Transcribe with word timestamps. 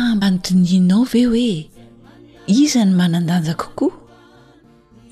ambanidininao 0.00 1.04
ve 1.04 1.24
hoe 1.24 1.66
izany 2.46 2.92
manandanjakokoa 2.94 4.03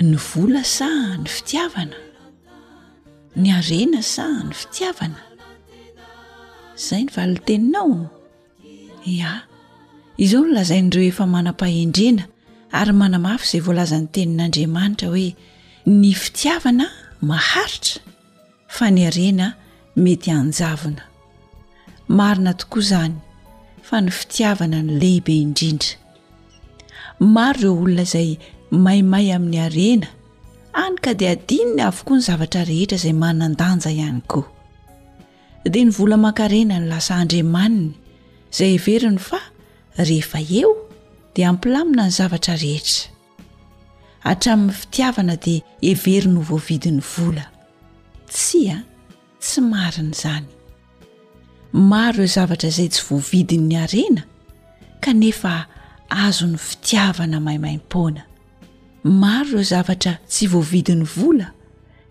ny 0.03 0.19
vola 0.19 0.63
sa 0.67 0.89
ny 1.17 1.29
fitiavana 1.31 1.97
ny 3.41 3.49
arena 3.55 4.03
sa 4.03 4.27
ny 4.43 4.51
fitiavana 4.61 5.21
zay 6.87 7.03
ny 7.07 7.11
valinteninaoo 7.17 8.03
ya 9.21 9.33
izao 10.25 10.43
no 10.49 10.55
lazain'ireo 10.57 11.05
efa 11.13 11.25
manam-pahendrena 11.35 12.25
ary 12.79 12.93
manamafy 13.01 13.45
izay 13.51 13.63
voalazan'ny 13.67 14.09
tenin'andriamanitra 14.15 15.09
hoe 15.15 15.29
ny 16.01 16.11
fitiavana 16.23 16.87
maharitra 17.31 18.01
fa 18.77 18.87
ny 18.95 19.01
arena 19.11 19.47
mety 20.05 20.29
anjavina 20.41 21.03
marina 22.19 22.53
tokoa 22.61 22.83
izany 22.87 23.15
fa 23.89 23.97
ny 24.05 24.11
fitiavana 24.21 24.79
ny 24.87 24.93
lehibe 25.03 25.35
indrindra 25.45 25.91
maro 27.37 27.57
ireo 27.63 27.75
olona 27.83 28.05
izay 28.09 28.31
maimay 28.81 29.29
amin'ny 29.37 29.61
arena 29.69 30.09
any 30.83 30.97
ka 31.05 31.13
dia 31.21 31.31
adininy 31.37 31.83
avokoa 31.89 32.17
ny 32.19 32.23
zavatra 32.27 32.63
rehetra 32.69 32.97
izay 33.01 33.13
manandanja 33.23 33.91
ihany 33.97 34.23
koa 34.33 34.49
dia 35.73 35.85
ny 35.85 35.93
vola 35.97 36.17
man-karena 36.25 36.77
ny 36.81 36.89
lasa 36.91 37.13
andriamaniny 37.21 37.91
izay 38.53 38.71
everiny 38.81 39.19
fa 39.29 39.41
rehefa 40.09 40.41
eo 40.61 40.73
dia 41.37 41.47
ampilamina 41.53 42.07
ny 42.09 42.13
zavatra 42.19 42.55
rehetra 42.65 43.03
atramin'ny 44.33 44.73
fitiavana 44.81 45.37
dia 45.45 45.61
heveriny 45.87 46.37
ho 46.41 46.49
voavidin'ny 46.53 47.05
vola 47.13 47.45
tsy 48.33 48.63
a 48.73 48.79
tsy 49.45 49.61
mariny 49.75 50.13
izany 50.17 50.49
maro 51.93 52.23
eo 52.27 52.33
zavatra 52.39 52.69
izay 52.73 52.89
tsy 52.93 53.03
voavidinny 53.09 53.77
arena 53.85 54.23
kanefa 55.05 55.53
azo 56.25 56.47
ny 56.53 56.57
fitiavana 56.69 57.37
maimaimpoana 57.47 58.23
maro 59.03 59.49
ireo 59.51 59.63
zavatra 59.63 60.19
tsy 60.31 60.47
voavidyny 60.47 61.03
vola 61.05 61.53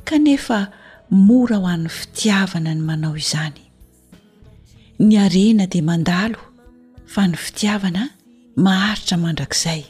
kanefa 0.03 0.67
mora 1.09 1.57
ho 1.57 1.67
an'ny 1.67 1.87
fitiavana 1.87 2.73
ny 2.75 2.83
manao 2.83 3.15
izany 3.15 3.61
ny 4.99 5.15
arena 5.17 5.67
de 5.67 5.81
mandalo 5.81 6.35
fa 7.07 7.27
ny 7.27 7.35
fitiavana 7.37 8.09
maharitra 8.55 9.17
mandrakizay 9.17 9.85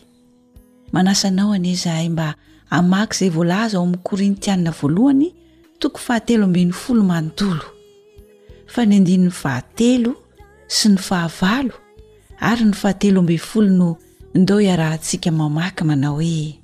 manasanao 0.94 1.52
anezahay 1.54 2.10
mba 2.10 2.36
amaky 2.70 3.16
izay 3.26 3.30
voalaza 3.30 3.78
ao 3.78 3.84
amin'ny 3.84 4.04
korintianina 4.04 4.72
voalohany 4.72 5.34
toko 5.80 5.98
fahatelo 5.98 6.46
ambin'ny 6.46 6.72
folo 6.74 7.02
manontolo 7.04 7.66
fa 8.68 8.86
ny 8.86 8.94
andininy 8.98 9.32
fahatelo 9.34 10.14
sy 10.68 10.90
ny 10.90 10.98
fahavalo 10.98 11.74
ary 12.40 12.64
ny 12.66 12.74
fahatelo 12.78 13.20
ambi'ny 13.26 13.42
folo 13.42 13.72
no 13.74 13.98
ndeo 14.36 14.62
iarahantsika 14.62 15.32
mamaky 15.32 15.84
manao 15.84 16.22
e 16.22 16.61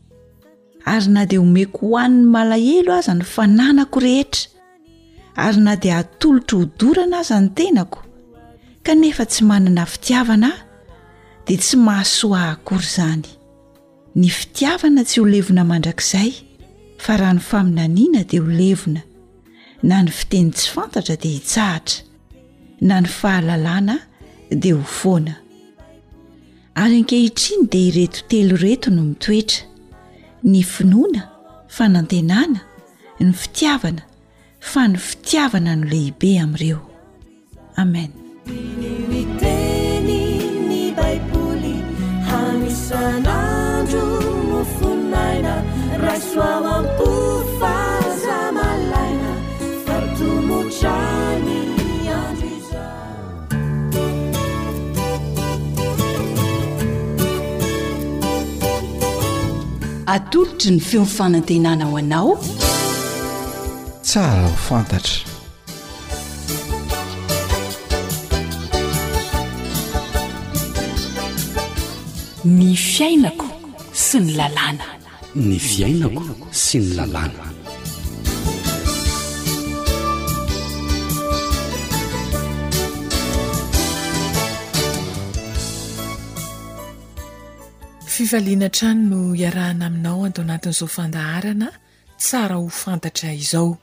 ary 0.93 1.07
na 1.11 1.23
dia 1.27 1.39
homeko 1.39 1.79
hohan'ny 1.89 2.25
malahelo 2.33 2.91
aza 2.99 3.13
ny 3.17 3.25
fananako 3.35 3.99
rehetra 4.05 4.45
ary 5.45 5.59
na 5.65 5.73
dia 5.81 5.97
atolotra 5.99 6.57
ho 6.61 6.65
dorana 6.79 7.19
aza 7.23 7.37
ny 7.43 7.49
tenako 7.59 7.99
kanefa 8.85 9.25
tsy 9.31 9.41
manana 9.49 9.83
fitiavana 9.93 10.49
a 10.55 10.63
dia 11.47 11.57
tsy 11.57 11.75
mahasoa 11.85 12.41
akory 12.53 12.87
izany 12.89 13.29
ny 14.19 14.27
fitiavana 14.39 15.03
tsy 15.07 15.17
ho 15.19 15.25
levona 15.33 15.63
mandrakizay 15.71 16.31
fa 17.03 17.17
raha 17.19 17.33
ny 17.37 17.43
faminaniana 17.49 18.21
dia 18.29 18.41
ho 18.45 18.49
levona 18.61 19.01
na 19.89 19.95
ny 20.05 20.11
fiteny 20.19 20.49
tsy 20.55 20.67
fantatra 20.75 21.15
dia 21.23 21.33
hitsahatra 21.37 22.03
na 22.87 22.95
ny 23.03 23.09
fahalalàna 23.19 23.95
dia 24.61 24.75
ho 24.79 24.83
foana 24.99 25.35
ary 26.81 26.95
ankehitriny 27.01 27.63
dia 27.71 27.85
iretotelo 27.91 28.55
reto 28.65 28.87
no 28.95 29.01
mitoetra 29.11 29.66
ny 30.47 30.63
finoana 30.63 31.21
fanantenana 31.69 32.59
ny 33.19 33.31
fitiavana 33.33 34.01
fa 34.71 34.87
ny 34.87 34.95
fitiavana 35.07 35.75
no 35.75 35.85
lehibe 35.91 36.31
amin'ireo 36.39 36.79
amen 37.83 38.11
atolotry 60.13 60.69
ny 60.71 60.79
feomifanantenana 60.79 61.85
o 61.91 61.97
anao 61.99 62.39
tsara 64.01 64.47
ho 64.51 64.55
fantatra 64.67 65.19
ny 72.57 72.71
fiainako 72.89 73.49
sy 74.05 74.23
ny 74.23 74.31
lalàna 74.39 74.87
ny 75.35 75.59
fiainako 75.67 76.23
sy 76.63 76.79
ny 76.85 76.91
lalàna 77.01 77.46
fivaliana 88.17 88.69
trany 88.69 89.05
no 89.09 89.35
iarahana 89.35 89.85
aminao 89.85 90.25
antao 90.25 90.45
anatin'izao 90.45 90.87
fandaharana 90.87 91.69
tsara 92.17 92.55
ho 92.55 92.69
fantatra 92.69 93.33
izao 93.33 93.77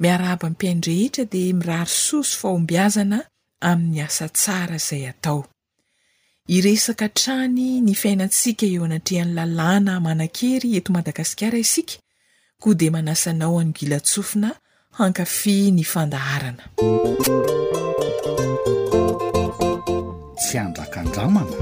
miaraaba 0.00 0.50
mpiaindrehetra 0.50 1.24
di 1.32 1.52
miraro 1.60 1.86
soso 2.06 2.36
fahombiazana 2.40 3.18
amin'ny 3.70 4.00
asa 4.06 4.26
tsara 4.36 4.78
zay 4.86 5.04
atao 5.10 5.40
iresaka 6.54 7.08
trany 7.18 7.66
ny 7.84 7.92
fiainantsika 8.02 8.64
eo 8.72 8.82
anatrehan'ny 8.86 9.34
lalàna 9.38 9.94
manan-kery 10.06 10.70
eto 10.78 10.88
madagasikara 10.96 11.58
isika 11.64 11.98
koa 12.62 12.78
de 12.80 12.86
manasanao 12.94 13.58
anygilatsofina 13.62 14.50
hankafi 14.98 15.56
ny 15.76 15.82
fandaharana 15.94 16.62
tsy 20.42 20.54
andraka 20.64 20.98
ndramana 21.08 21.56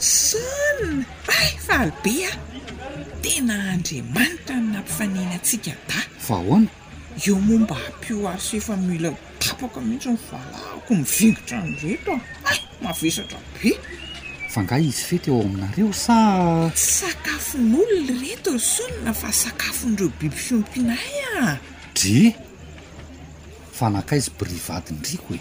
zana 0.00 1.04
a 1.28 1.46
fal 1.66 1.90
be 2.02 2.26
a 2.26 2.32
tena 3.22 3.54
andriamanitra 3.74 4.56
no 4.56 4.72
nampifanenantsika 4.74 5.70
da 5.88 6.02
fa 6.18 6.34
hoana 6.34 6.66
eo 7.26 7.38
momba 7.40 7.76
ampioaso 7.88 8.56
efa 8.56 8.76
mila 8.76 9.12
dapaka 9.40 9.80
mihitsy 9.80 10.10
ny 10.10 10.18
valahako 10.32 10.94
mivingotra 10.94 11.58
ny 11.62 11.78
reto 11.82 12.18
a 12.18 12.50
ay 12.50 12.58
mavesatra 12.82 13.38
be 13.62 13.70
fa 14.50 14.60
ngah 14.66 14.82
izy 14.82 15.02
fety 15.10 15.30
eo 15.30 15.40
aminareo 15.46 15.92
sa 15.92 16.18
sakafon' 16.74 17.70
olona 17.80 18.18
reto 18.20 18.50
r 18.50 18.58
sonina 18.60 19.14
fa 19.14 19.30
sakafondreo 19.32 20.10
biby 20.18 20.36
fiompinay 20.46 21.06
a 21.40 21.56
dre 21.94 22.47
fanakaiizy 23.78 24.30
bris 24.38 24.62
vady 24.68 24.92
ndriko 24.92 25.34
e 25.34 25.40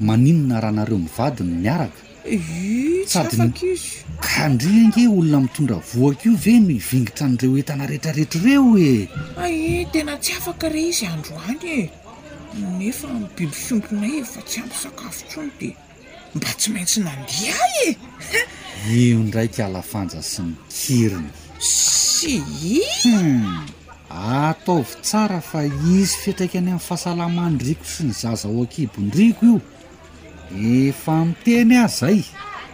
maninona 0.00 0.60
rahanareo 0.60 0.98
mivadiny 0.98 1.54
miaraka 1.62 2.00
i 2.30 3.04
sadaynfaka 3.06 3.66
izy 3.66 3.90
kandringe 4.26 5.08
olona 5.16 5.40
mitondra 5.44 5.76
voaka 5.94 6.22
io 6.28 6.36
ve 6.44 6.54
mivingitra 6.66 7.26
an'ireo 7.26 7.56
etanarehtrarehetra 7.62 8.40
reo 8.46 8.78
e 8.78 9.08
ae 9.42 9.84
tena 9.92 10.16
tsy 10.16 10.32
afaka 10.38 10.68
re 10.68 10.82
izy 10.90 11.06
androany 11.06 11.66
e 11.78 11.90
nefa 12.78 13.08
m 13.10 13.26
biby 13.36 13.52
fimponay 13.66 14.14
e 14.22 14.24
fa 14.32 14.40
tsy 14.46 14.60
ampysakafo 14.62 15.22
ntsony 15.26 15.50
dia 15.60 15.76
mba 16.34 16.48
tsy 16.58 16.70
maintsy 16.70 17.00
nandia 17.00 17.54
e 17.86 17.96
io 18.90 19.18
ndraika 19.18 19.66
alafanja 19.66 20.22
sy 20.22 20.42
ny 20.42 20.54
kiriny 20.72 21.30
sy 21.58 22.34
i 22.62 22.82
hmm. 23.02 23.74
ataovy 24.16 24.96
tsara 25.02 25.40
fa 25.40 25.64
izy 25.64 26.16
fitraky 26.22 26.58
any 26.58 26.70
amin'ny 26.70 26.80
fahasalamanydriko 26.88 27.84
sy 27.84 28.04
ny 28.08 28.12
zaza 28.16 28.48
o 28.48 28.62
ankibondriko 28.64 29.44
io 29.44 29.60
efa 30.88 31.16
miteny 31.24 31.76
ay 31.76 31.88
zay 31.98 32.18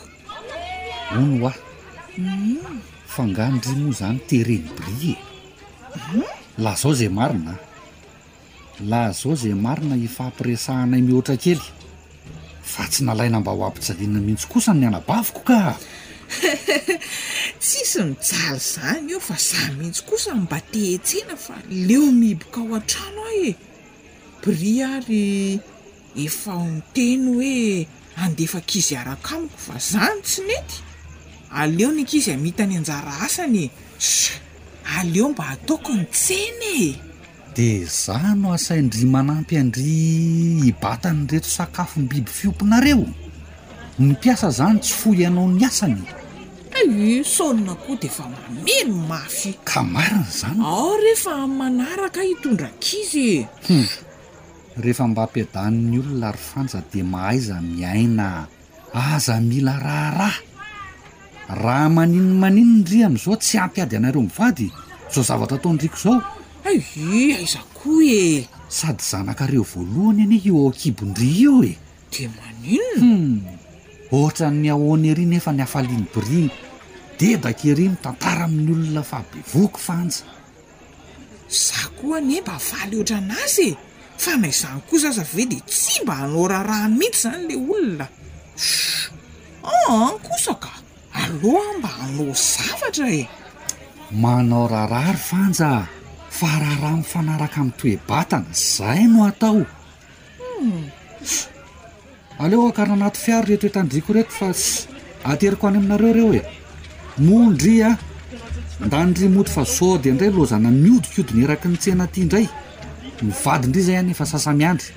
ono 1.18 1.38
hoa 1.42 1.54
hmm. 2.18 2.82
fangahndri 3.16 3.74
moa 3.82 3.94
zany 4.00 4.20
tereny 4.30 4.68
bri 4.78 4.96
e 5.12 5.16
hmm? 6.06 6.28
lahzao 6.64 6.94
zay 6.94 7.10
marina 7.10 7.54
la 8.90 9.12
zao 9.12 9.36
zay 9.36 9.54
marina 9.54 9.96
hifahampiresahanay 9.96 11.02
mihoatra 11.02 11.38
kely 11.38 11.62
fa 12.70 12.86
tsy 12.90 13.04
nalaina 13.06 13.40
mba 13.42 13.52
ho 13.56 13.66
ampijavina 13.66 14.20
mihitsy 14.26 14.48
kosa 14.52 14.74
ny 14.74 14.86
anabaviko 14.88 15.42
ka 15.48 15.62
tsisy 17.62 18.02
nijaly 18.06 18.60
zany 18.70 19.10
eo 19.14 19.20
fa 19.30 19.36
za 19.50 19.62
mihitsy 19.78 20.02
kosa 20.10 20.30
mba 20.36 20.58
tehitsena 20.72 21.36
fa 21.46 21.56
leo 21.70 22.06
miiboka 22.12 22.60
ho 22.64 22.76
an-trano 22.78 23.22
aho 23.30 23.42
e 23.52 23.54
bri 24.42 24.76
ary 24.94 25.28
efaonteny 26.26 27.24
hoe 27.36 27.56
andefa 28.24 28.62
kizy 28.70 28.94
arakamiko 29.02 29.58
fa 29.58 29.76
zany 29.92 30.22
tsy 30.30 30.42
mety 30.50 30.78
aleo 31.60 31.90
ny 31.92 32.02
akizy 32.06 32.32
amitany 32.34 32.78
anjara 32.78 33.14
asanye 33.26 33.66
s 33.98 34.30
aleo 34.98 35.30
mba 35.30 35.50
ataokony 35.58 36.06
tsena 36.14 36.70
e 36.84 37.09
di 37.56 37.82
za 37.86 38.36
no 38.38 38.54
asaindrya 38.54 39.06
manampy 39.10 39.58
andrya 39.58 40.64
hibatany 40.66 41.26
reto 41.30 41.50
sakafo 41.50 42.00
mbiby 42.00 42.30
fiompinareo 42.32 43.06
ny 44.00 44.14
piasa 44.22 44.50
zany 44.52 44.80
tsy 44.80 44.94
foy 44.94 45.18
ianao 45.24 45.48
ny 45.50 45.64
asany 45.66 46.02
e 46.80 47.24
saona 47.26 47.74
koa 47.76 47.98
di 48.00 48.08
efa 48.08 48.26
mameno 48.30 48.96
mafy 49.10 49.52
ka 49.64 49.82
marina 49.84 50.26
zany 50.30 50.62
ao 50.62 50.96
rehefa 50.98 51.48
manaraka 51.48 52.22
hitondraka 52.22 52.90
izyhu 53.02 53.48
hmm. 53.68 53.88
rehefa 54.82 55.08
mba 55.08 55.24
ampiadaniny 55.24 56.00
olona 56.00 56.32
ry 56.32 56.40
fanja 56.40 56.80
dia 56.94 57.04
mahaiza 57.04 57.62
miaina 57.62 58.48
aza 58.94 59.42
mila 59.42 59.74
raharaha 59.80 60.42
raha 61.50 61.90
maninomaninodrya 61.90 63.06
amin'izao 63.08 63.36
tsy 63.36 63.58
ampy 63.60 63.82
ady 63.82 63.96
anareo 63.98 64.22
mivady 64.22 64.72
zao 65.14 65.24
zavatra 65.24 65.58
atao 65.58 65.74
ndriko 65.74 65.98
izao 66.00 66.39
e 66.66 67.34
aizakoa 67.36 68.04
e 68.04 68.48
sady 68.68 69.02
zanakareo 69.02 69.64
voalohany 69.64 70.24
anie 70.24 70.42
eo 70.48 70.58
ao 70.66 70.72
kibondria 70.72 71.40
io 71.42 71.64
e 71.64 71.78
de 72.12 72.28
manino 72.28 73.00
hmm. 73.00 73.42
ohatra 74.12 74.50
ny 74.52 74.70
ahona 74.70 75.08
ery 75.08 75.26
nefa 75.26 75.52
ny 75.52 75.62
hafaliny 75.62 76.06
bri 76.14 76.50
de 77.20 77.38
dakery 77.38 77.90
mitantara 77.90 78.44
amin'ny 78.44 78.72
olona 78.76 79.04
fa 79.04 79.20
abevoaky 79.24 79.78
fanja 79.80 80.24
za 81.50 81.90
koa 82.02 82.18
anie 82.18 82.42
mba 82.42 82.54
afaly 82.54 82.98
oatra 82.98 83.18
an'azy 83.18 83.70
e 83.72 83.76
fa 84.18 84.38
naizany 84.38 84.82
kosa 84.90 85.10
za 85.12 85.24
ve 85.34 85.46
di 85.46 85.60
tsy 85.62 86.04
mba 86.04 86.16
hanao 86.16 86.48
raha 86.48 86.64
raha 86.64 86.90
mihitsy 86.90 87.22
zany 87.24 87.44
la 87.48 87.56
olonas 87.56 88.66
aan 89.64 90.16
kosa 90.26 90.54
ka 90.64 90.72
aloha 91.14 91.78
mba 91.78 91.88
hanao 91.88 92.34
zavatra 92.34 93.08
e 93.20 93.24
manao 94.12 94.68
rarary 94.68 95.18
fanja 95.18 95.88
fa 96.40 96.48
raharaha 96.48 96.98
mifanaraka 96.98 97.56
amin'ny 97.62 97.78
toebatana 97.80 98.54
zay 98.76 99.02
no 99.12 99.26
atao 99.30 99.62
hmm. 99.64 100.84
aleoa 102.44 102.72
ka 102.78 102.86
raha 102.88 102.96
anaty 103.00 103.20
fiaro 103.24 103.48
re 103.50 103.58
toetandriko 103.64 104.14
reto 104.18 104.32
fa 104.42 104.48
s 104.60 104.64
ateriko 105.34 105.68
any 105.68 105.78
aminareo 105.80 106.14
reo 106.18 106.32
e 106.40 106.42
mondri 107.26 107.74
a 107.90 107.92
nda 108.86 109.04
nydry 109.08 109.28
mody 109.36 109.50
fa 109.56 109.64
zode 109.74 110.10
indray 110.12 110.32
lozana 110.38 110.72
miodi 110.84 111.10
kodiny 111.16 111.44
eraky 111.44 111.68
nytsehna 111.72 112.08
ty 112.14 112.24
ndray 112.26 112.48
mivadindri 113.26 113.82
zay 113.88 113.98
anyefa 114.02 114.26
sasamiandry 114.32 114.88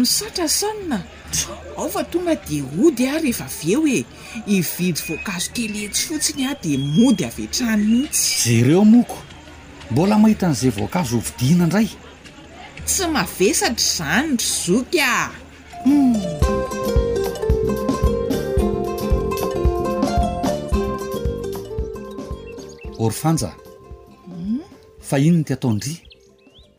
misatra 0.00 0.48
samina 0.58 0.98
ao 1.78 1.88
fa 1.94 2.02
to 2.10 2.18
ga 2.26 2.34
di 2.48 2.64
ody 2.84 3.06
a 3.14 3.18
rehefa 3.22 3.46
ave 3.46 3.76
oe 3.80 4.02
ividy 4.58 5.00
voankazo 5.06 5.48
keletsy 5.54 6.02
fotsiny 6.10 6.46
a 6.50 6.56
dia 6.62 6.78
mody 6.78 7.22
av 7.30 7.38
eatranyniitsy 7.44 8.26
zereo 8.48 8.84
moko 8.94 9.27
mbola 9.90 10.16
mahitan'izay 10.22 10.70
vaoankazo 10.76 11.16
ovidihana 11.18 11.62
indray 11.64 11.88
tsy 12.86 13.04
mavesatra 13.12 13.86
izany 13.86 14.30
ry 14.40 14.46
zoky 14.64 15.00
a 15.00 15.30
hmm. 15.84 16.16
orfanjaa 22.98 23.54
fa 25.08 25.16
ino 25.18 25.36
ny 25.38 25.44
tiataondria 25.44 25.96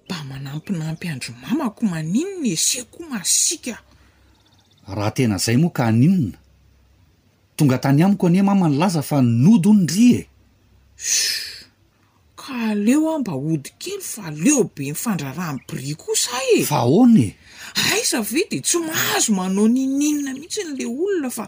mba 0.05 0.17
manampinampy 0.29 1.07
andromamako 1.13 1.81
maninona 1.91 2.47
eseko 2.53 3.00
ma 3.09 3.19
sika 3.23 3.75
raha 4.95 5.12
tena 5.15 5.35
izay 5.41 5.57
moaka 5.57 5.81
aninona 5.89 6.38
tonga 7.57 7.77
tany 7.83 8.03
amiko 8.05 8.27
ani 8.27 8.41
mama 8.41 8.69
ny 8.69 8.77
laza 8.77 9.01
fa 9.01 9.17
nodo 9.21 9.73
ny 9.73 9.85
dri 9.89 10.05
e 10.19 10.21
aleo 12.51 13.10
a 13.13 13.19
mba 13.19 13.31
hodi 13.34 13.69
kely 13.80 14.01
fa 14.01 14.25
aleo 14.28 14.63
be 14.63 14.84
mifandraraha 14.90 15.54
ny 15.54 15.62
bri 15.68 15.94
kosa 15.96 16.38
efa 16.57 16.78
aon 16.78 17.16
ayzave 17.94 18.42
de 18.51 18.60
tsy 18.60 18.78
mahazo 18.88 19.34
manao 19.34 19.68
nininna 19.68 20.34
mihitsy 20.34 20.63
nyle 20.66 20.86
olona 20.86 21.30
fa 21.30 21.46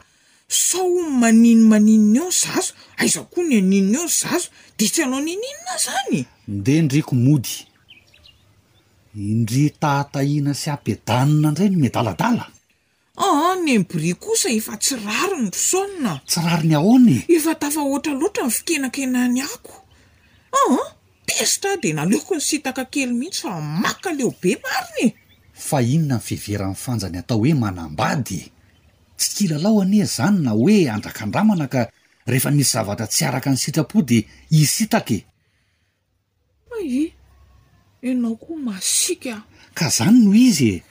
sao 0.47 0.89
maninomaninna 1.21 2.19
eo 2.23 2.27
ny 2.27 2.31
zazo 2.43 2.73
aizakoa 2.97 3.43
ny 3.43 3.55
aninona 3.57 3.97
eony 3.97 4.09
zazo 4.21 4.49
de 4.77 4.85
tsy 4.89 5.01
anao 5.03 5.21
nininna 5.21 5.73
zany 5.85 6.25
nde 6.47 6.81
ndreko 6.81 7.15
mody 7.15 7.55
indri 9.15 9.69
tatahina 9.79 10.53
sy 10.53 10.69
ampidanina 10.69 11.51
ndray 11.51 11.69
no 11.69 11.77
mea 11.79 11.89
daladala 11.89 12.45
ny 13.61 13.69
ah, 13.69 13.73
y 13.73 13.79
bri 13.79 14.13
kosa 14.13 14.49
efa 14.49 14.77
tsy 14.77 14.95
rarony 15.05 15.49
rosona 15.49 16.21
tsy 16.27 16.39
rari 16.45 16.67
ny 16.67 16.75
ahon 16.75 17.03
efatafa 17.27 17.81
oatra 17.81 18.13
loatra 18.13 18.45
n 18.45 18.49
fikenakanany 18.51 19.41
ao 19.41 19.80
aa 20.51 20.75
ah, 20.81 20.87
pestra 21.27 21.71
de 21.83 21.89
naleoko 21.99 22.33
ny 22.37 22.43
sitaka 22.49 22.83
kely 22.93 23.13
mihitsy 23.19 23.41
famak 23.45 23.97
ka 24.03 24.11
leobe 24.17 24.51
marinye 24.63 25.07
fa 25.67 25.77
inona 25.95 26.17
ny 26.19 26.23
fiveran'ny 26.27 26.77
fanjany 26.83 27.17
atao 27.21 27.39
hoe 27.41 27.53
manambadye 27.63 28.41
tsy 29.19 29.29
kila 29.35 29.57
lao 29.63 29.75
ane 29.83 29.99
zany 30.15 30.37
na 30.45 30.51
hoe 30.59 30.75
andrakandramana 30.95 31.65
ka 31.73 31.81
rehefa 32.31 32.49
misy 32.55 32.71
zavatra 32.75 33.07
tsy 33.13 33.21
araka 33.27 33.49
ny 33.53 33.57
sitrapo 33.63 33.97
de 34.09 34.17
isitakae 34.61 35.19
ai 36.75 36.99
ianao 38.07 38.35
koa 38.43 38.59
masikaa 38.67 39.39
ka 39.77 39.85
zany 39.97 40.17
noho 40.23 40.35
izy 40.49 40.67
e 40.75 40.83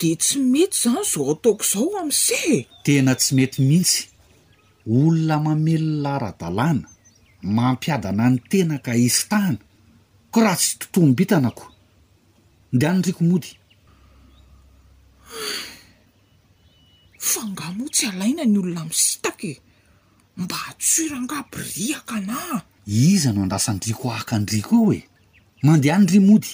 de 0.00 0.10
tsy 0.22 0.36
mety 0.52 0.76
zany 0.82 1.02
zao 1.12 1.24
ataoko 1.34 1.62
izao 1.66 1.90
ami'sehe 2.02 2.56
tena 2.84 3.12
tsy 3.20 3.30
mety 3.38 3.58
mihitsy 3.68 4.00
olona 4.94 5.36
mamely 5.44 5.86
lara-dalàna 6.02 6.88
mampiadana 7.42 8.30
ny 8.32 8.38
tena 8.48 8.78
ka 8.80 8.94
izy 8.96 9.28
tahna 9.28 9.60
ko 10.32 10.38
raha 10.40 10.56
tsy 10.56 10.76
totoam-bitanako 10.80 11.66
ndeha 12.72 12.92
ny 12.96 13.00
driko 13.04 13.22
mody 13.24 13.50
fa 17.20 17.40
ngamoa 17.50 17.88
tsy 17.92 18.04
alaina 18.08 18.44
ny 18.44 18.58
olona 18.60 18.84
misitakae 18.88 19.52
mba 20.36 20.56
atsorangaha 20.72 21.42
boriaka 21.52 22.16
nah 22.20 22.62
iza 22.88 23.32
no 23.32 23.40
andrasandriko 23.44 24.06
aka 24.16 24.36
andriko 24.36 24.72
ehoe 24.96 25.00
mandeha 25.64 25.96
ny 26.00 26.06
dry 26.08 26.20
mody 26.24 26.52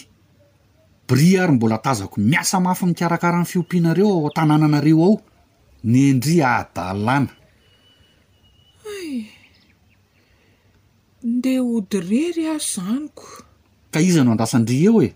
bri 1.07 1.39
ary 1.39 1.53
mbola 1.55 1.79
tazako 1.79 2.21
miasa 2.21 2.59
mafy 2.61 2.85
mikarakarany 2.87 3.45
fiompianareo 3.47 4.09
ao 4.11 4.27
a-tanànanareo 4.31 5.05
ao 5.07 5.17
ny 5.85 6.13
ndrya 6.15 6.49
adalana 6.61 7.33
ndea 11.25 11.61
hodyrery 11.61 12.43
ao 12.49 12.59
zanyko 12.59 13.27
ka 13.93 13.99
iza 14.07 14.23
no 14.25 14.31
andrasan-dri 14.33 14.77
eo 14.89 14.99
e 15.07 15.11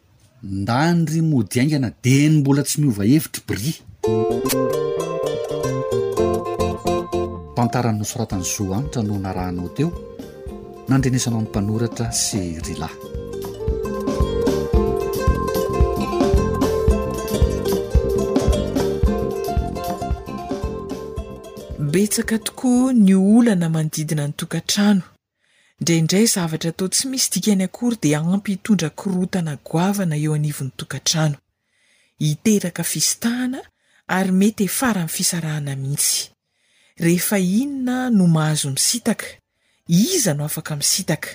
nda 0.62 0.78
nyry 0.94 1.20
modiaingana 1.32 1.88
di 2.02 2.14
ny 2.28 2.36
mbola 2.40 2.62
tsy 2.68 2.76
miovahevitry 2.80 3.40
bris 3.48 3.72
tantarany 7.56 7.98
nosoratany 7.98 8.44
zoa 8.52 8.76
anitra 8.78 9.02
no 9.08 9.16
na 9.24 9.30
rahnao 9.38 9.68
teo 9.76 9.88
nandrenesana 10.88 11.38
ny 11.40 11.44
mpanoratra 11.48 12.06
sy 12.24 12.46
rila 12.66 12.90
betsaka 21.92 22.38
tokoa 22.46 22.92
ny 23.06 23.12
olana 23.30 23.66
manodidina 23.74 24.24
ny 24.28 24.34
tokantrano 24.38 25.02
indraindray 25.78 26.26
zavatra 26.34 26.70
tao 26.78 26.88
tsy 26.92 27.04
misy 27.10 27.28
dikany 27.32 27.62
akory 27.68 27.96
dia 28.04 28.18
aampy 28.20 28.50
hitondra 28.54 28.90
kirotana 28.98 29.54
goavana 29.68 30.16
eo 30.24 30.32
anivo 30.38 30.62
n'ny 30.64 30.74
tokantrano 30.78 31.36
hiteraka 32.24 32.82
fisitahana 32.92 33.60
ary 34.16 34.32
mety 34.40 34.64
efara-mnny 34.70 35.14
fisarahana 35.16 35.72
mihitsy 35.82 36.16
rehefa 37.04 37.36
inona 37.58 37.96
no 38.16 38.24
mahazo 38.34 38.68
misitaka 38.76 39.26
iza 40.02 40.32
no 40.38 40.42
afaka 40.48 40.72
misitaka 40.80 41.28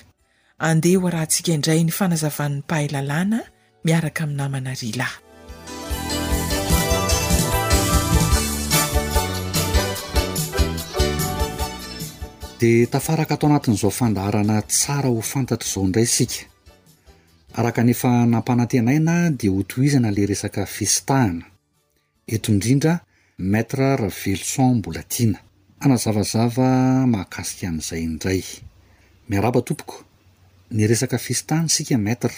andehaho 0.67 1.07
arahantsika 1.07 1.49
indray 1.57 1.81
ny 1.87 1.93
fanazavan'ny 1.99 2.57
pahay 2.69 2.87
lalàna 2.93 3.39
miaraka 3.85 4.21
ami'namana 4.25 4.71
rilay 4.81 5.13
de 12.61 12.85
tafaraka 12.93 13.33
atao 13.37 13.47
anatin'izao 13.49 13.89
fandaharana 13.99 14.57
tsara 14.69 15.09
ho 15.15 15.21
fantatra 15.33 15.65
izao 15.69 15.83
indray 15.87 16.05
sika 16.15 16.37
araka 17.59 17.79
anefa 17.81 18.09
nampanantenaina 18.33 19.15
de 19.39 19.47
ho 19.49 19.63
toizana 19.71 20.09
la 20.17 20.23
resaka 20.31 20.63
fistahana 20.75 21.45
eto 22.35 22.47
indrindra 22.53 22.93
matre 23.53 23.87
ravelson 24.03 24.71
mbolatiana 24.79 25.39
anazavazava 25.83 26.69
mahakasika 27.13 27.63
ain'izay 27.71 28.01
indray 28.09 28.41
miaraba 29.29 29.59
tompoko 29.69 29.97
ny 30.75 30.81
resaka 30.93 31.17
fistahana 31.25 31.69
sika 31.75 31.95
matre 32.07 32.35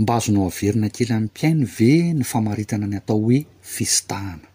mba 0.00 0.12
azonao 0.20 0.46
averina 0.52 0.88
kely 0.96 1.10
amn'ypiainy 1.18 1.64
ve 1.76 1.90
ny 2.18 2.24
famaritana 2.32 2.86
ny 2.90 2.96
atao 3.00 3.18
hoe 3.24 3.38
fistahana 3.74 4.46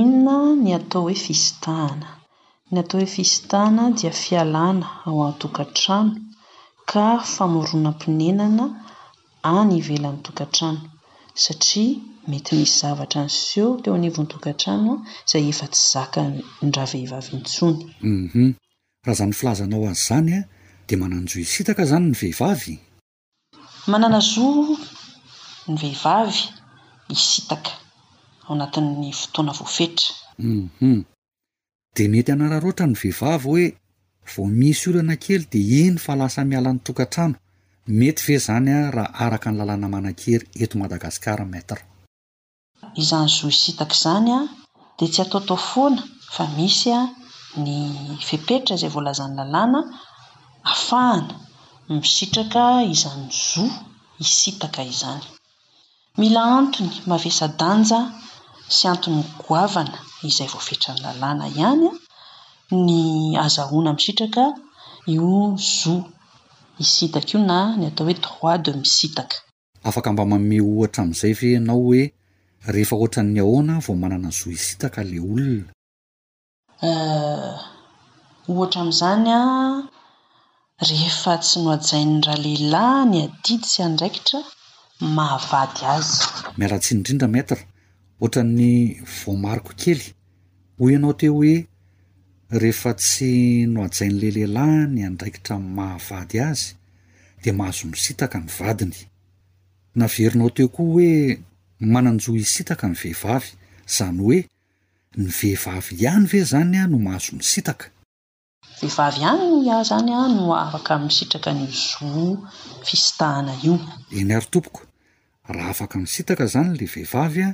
inona 0.00 0.36
ny 0.62 0.70
atao 0.80 1.02
hoe 1.08 1.18
fistahana 1.26 2.08
n 2.72 2.76
atao 2.82 3.00
hoe 3.00 3.06
fisitahna 3.16 3.84
dia 3.98 4.12
fialana 4.24 4.86
ao 5.06 5.18
an-tokantrano 5.30 6.12
ka 6.90 7.06
famoronam-pinenana 7.34 8.64
any 9.58 9.72
ivelan'ny 9.80 10.18
tokantrano 10.26 10.80
satria 11.44 11.98
mety 12.30 12.52
misy 12.58 12.74
zavatra 12.80 13.20
nysseho 13.28 13.68
teo 13.82 13.92
anivonytokantranoan 13.98 14.98
izay 15.26 15.44
efa 15.52 15.66
tsy 15.72 15.84
zaka 15.92 16.20
nra 16.66 16.84
vehivavy 16.90 17.30
ntsonyuum 17.40 18.16
mhm. 18.26 18.48
raha 19.04 19.14
izany 19.16 19.34
filazanao 19.40 19.82
azy 19.90 20.02
izany 20.02 20.30
an 20.40 20.44
dia 20.86 20.98
manan'zoa 21.02 21.40
isitaka 21.48 21.80
izany 21.86 22.04
ny 22.10 22.14
vehivavy 22.22 22.74
manana 23.92 24.20
zoa 24.32 24.72
ny 25.70 25.74
vehivavy 25.82 26.40
hisitaka 27.18 27.72
ao 28.44 28.52
anatin'ny 28.54 29.06
fotoana 29.20 29.52
voafetrauu 29.58 30.54
mhm. 30.82 31.00
dia 31.96 32.08
mety 32.12 32.30
anararoatra 32.36 32.84
ny 32.90 32.96
vehivavy 33.02 33.42
hoe 33.46 33.64
vo 34.32 34.42
misy 34.60 34.84
oloana 34.90 35.16
kely 35.24 35.44
dia 35.52 35.78
iny 35.86 35.96
fa 36.04 36.12
lasa 36.20 36.40
miala 36.50 36.70
ny 36.74 36.80
tokantrano 36.88 37.36
mety 37.98 38.20
ve 38.26 38.36
zany 38.46 38.70
a 38.78 38.80
raha 38.96 39.10
araka 39.24 39.48
ny 39.50 39.56
lalàna 39.60 39.88
manankery 39.94 40.44
eto 40.62 40.74
madagasikara 40.82 41.44
matra 41.54 41.80
izany 43.02 43.30
zoa 43.36 43.50
isitaka 43.56 43.94
izany 44.04 44.28
a 44.38 44.40
dia 44.98 45.08
tsy 45.12 45.20
atao 45.24 45.40
taofoana 45.48 46.02
fa 46.34 46.44
misy 46.56 46.88
a 46.98 47.00
ny 47.64 47.70
fepeitra 48.28 48.74
izay 48.78 48.92
volazan'ny 48.96 49.34
lalàna 49.40 49.80
ahafahana 50.72 51.34
misitraka 52.02 52.62
izany 52.94 53.24
zoa 53.48 53.72
isitaka 54.24 54.80
izany 54.94 55.24
mila 56.20 56.40
antony 56.58 56.92
mavesadanja 57.10 57.98
sy 58.76 58.84
antony 58.92 59.16
ny 59.18 59.24
goavana 59.44 59.98
izay 60.28 60.48
voafetra 60.52 60.90
ny 60.94 61.00
lalàna 61.04 61.44
ihany 61.56 61.84
a 61.90 61.94
ny 62.86 62.92
azahona 63.46 63.90
misitraka 63.98 64.44
io 65.14 65.34
zoa 65.78 66.02
isitaka 66.82 67.28
io 67.32 67.38
na 67.50 67.58
ny 67.78 67.84
atao 67.88 68.04
hoe 68.06 68.16
trois 68.24 68.58
de 68.64 68.70
misitaka 68.82 69.36
afaka 69.88 70.08
mba 70.12 70.22
maome 70.30 70.56
ohatra 70.70 71.00
am'izay 71.04 71.32
ve 71.38 71.46
ianao 71.56 71.80
hoe 71.86 72.02
rehefa 72.72 72.94
ohtra 73.04 73.20
ny 73.34 73.38
ahoana 73.44 73.74
vo 73.84 73.92
manana 74.02 74.30
zoa 74.38 74.52
isitaka 74.58 75.00
le 75.10 75.18
olona 75.30 75.70
eh, 76.88 77.52
ohatra 78.50 78.78
am'izany 78.84 79.28
a 79.36 79.40
rehefa 80.88 81.32
tsy 81.44 81.56
nohajain'ny 81.64 82.20
raha 82.26 82.38
lehilahy 82.44 83.02
ny 83.10 83.16
adidi 83.26 83.54
tsy 83.70 83.78
hany 83.82 83.96
draikitra 83.98 84.38
mahavady 85.16 85.82
azy 85.96 86.16
miaratsiny 86.58 86.98
ndrindra 87.00 87.28
metre 87.36 87.62
ohatran'ny 88.20 88.76
voamariko 89.24 89.72
kely 89.82 90.02
hoy 90.78 90.92
ianao 90.92 91.12
teo 91.20 91.34
hoe 91.38 91.54
rehefa 92.62 92.90
tsy 93.00 93.30
no 93.72 93.80
hajain'le 93.86 94.28
lehilahy 94.36 94.80
ny 94.92 95.00
andraikitra'ny 95.10 95.64
mahavady 95.78 96.36
azy 96.50 96.64
de 97.42 97.50
mahazo 97.58 97.84
misintaka 97.94 98.36
ny 98.42 98.48
vadiny 98.58 98.98
naverinao 99.98 100.50
teo 100.56 100.68
koa 100.74 100.86
hoe 100.92 101.10
mananjoa 101.92 102.36
hisintaka 102.44 102.84
ny 102.90 102.96
vehivavy 103.02 103.48
zany 103.96 104.20
hoe 104.26 104.38
ny 105.20 105.26
vehivavy 105.38 105.92
ihany 106.04 106.26
ve 106.32 106.40
zany 106.52 106.76
a 106.82 106.84
no 106.90 106.96
mahazo 107.06 107.30
misintaka 107.42 107.86
vehivavy 108.82 109.18
ihany 109.24 109.64
ah 109.74 109.80
zany 109.90 110.10
a 110.12 110.28
no 110.36 110.44
afaka 110.64 110.92
misitraka 111.06 111.50
ny 111.58 111.64
zoa 111.86 112.52
fistahana 112.88 113.52
io 113.66 113.74
eny 114.18 114.32
aro 114.36 114.46
tompoko 114.52 114.80
raha 115.56 115.70
afaka 115.74 115.94
misintaka 116.04 116.44
zany 116.52 116.70
la 116.78 116.84
vehivavy 116.94 117.42
a 117.48 117.50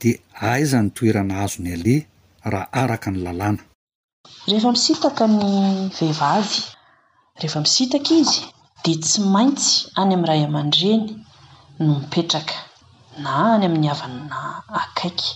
d 0.00 0.04
aizany 0.52 0.86
toerana 0.96 1.34
azo 1.44 1.58
ny 1.64 1.70
aleha 1.76 2.02
raha 2.54 2.68
araka 2.82 3.08
ny 3.12 3.18
lalànarehefa 3.26 4.68
misitaka 4.76 5.24
ny 5.34 5.40
vehivaavy 5.96 6.56
rehefa 7.40 7.60
misitaka 7.64 8.12
izy 8.22 8.42
dia 8.82 8.96
tsy 9.02 9.18
maintsy 9.34 9.68
any 10.00 10.12
amin'ny 10.14 10.26
ray 10.30 10.42
aman-dreny 10.48 11.04
no 11.84 11.90
mipetraka 12.00 12.56
na 13.24 13.30
any 13.54 13.64
amin'ny 13.68 13.88
avanana 13.94 14.38
akaiky 14.82 15.30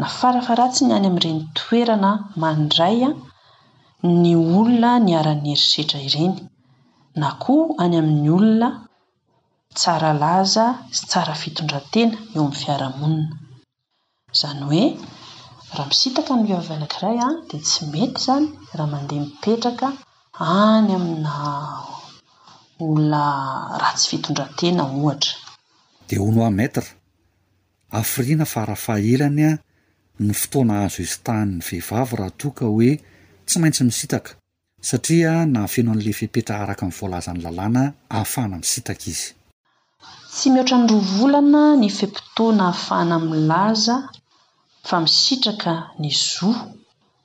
na 0.00 0.06
farafaratsyny 0.18 0.90
any 0.98 1.08
amn'ireny 1.10 1.40
toerana 1.58 2.10
mandray 2.42 2.98
a 3.08 3.10
ny 4.22 4.32
olona 4.58 4.90
ny 5.04 5.10
aran'ny 5.20 5.48
herisetra 5.54 5.98
ireny 6.08 6.34
na 7.20 7.28
koa 7.42 7.66
any 7.82 7.96
amin'ny 8.02 8.28
olona 8.38 8.68
tsara 9.78 10.10
laza 10.22 10.66
sy 10.96 11.02
tsara 11.10 11.34
fitondratena 11.42 12.16
eo 12.18 12.22
amin'ny 12.42 12.60
fiarahmonina 12.62 13.34
zany 14.36 14.64
hoe 14.68 14.84
raha 15.76 15.86
misitaka 15.90 16.32
ny 16.36 16.48
ivavy 16.50 16.72
anakiray 16.76 17.18
a 17.18 17.22
ah, 17.26 17.36
dia 17.50 17.60
tsy 17.68 17.82
mety 17.92 18.20
zany 18.26 18.46
raha 18.78 18.88
mandeha 18.92 19.22
mipetraka 19.24 19.88
any 20.52 20.92
amina 20.98 21.34
ola 22.86 23.24
raha 23.80 23.94
tsy 23.98 24.06
fitondratena 24.10 24.82
ohatra 24.96 25.32
dia 26.08 26.18
hono 26.24 26.40
i 26.48 26.52
matra 26.60 26.84
afriana 28.00 28.44
farafahaelany 28.52 29.42
a 29.46 29.50
ah, 29.52 29.58
ny 30.26 30.32
fotoana 30.40 30.74
azo 30.86 30.98
izy 31.06 31.16
tanynny 31.26 31.62
vehivava 31.66 32.14
raha 32.20 32.32
toka 32.42 32.64
hoe 32.72 32.90
tsy 33.46 33.56
maintsy 33.60 33.82
misitaka 33.88 34.30
satria 34.88 35.32
nahafeno 35.54 35.90
an'la 35.94 36.12
fihpetra 36.18 36.54
araka 36.62 36.82
amin'ny 36.84 36.98
voalaza 37.00 37.30
ny 37.34 37.40
lalàna 37.46 37.82
ahafahana 38.14 38.56
misitaka 38.62 39.04
izy 39.12 39.28
tsy 40.36 40.46
mihoatra 40.52 40.76
nydro 40.80 40.98
volana 41.16 41.62
ny 41.80 41.88
fempotoana 41.98 42.62
hahafahana 42.70 43.14
aminy 43.18 43.40
laza 43.50 43.96
fa 44.88 44.96
misitraka 45.02 45.72
ny 46.02 46.10
zoa 46.26 46.60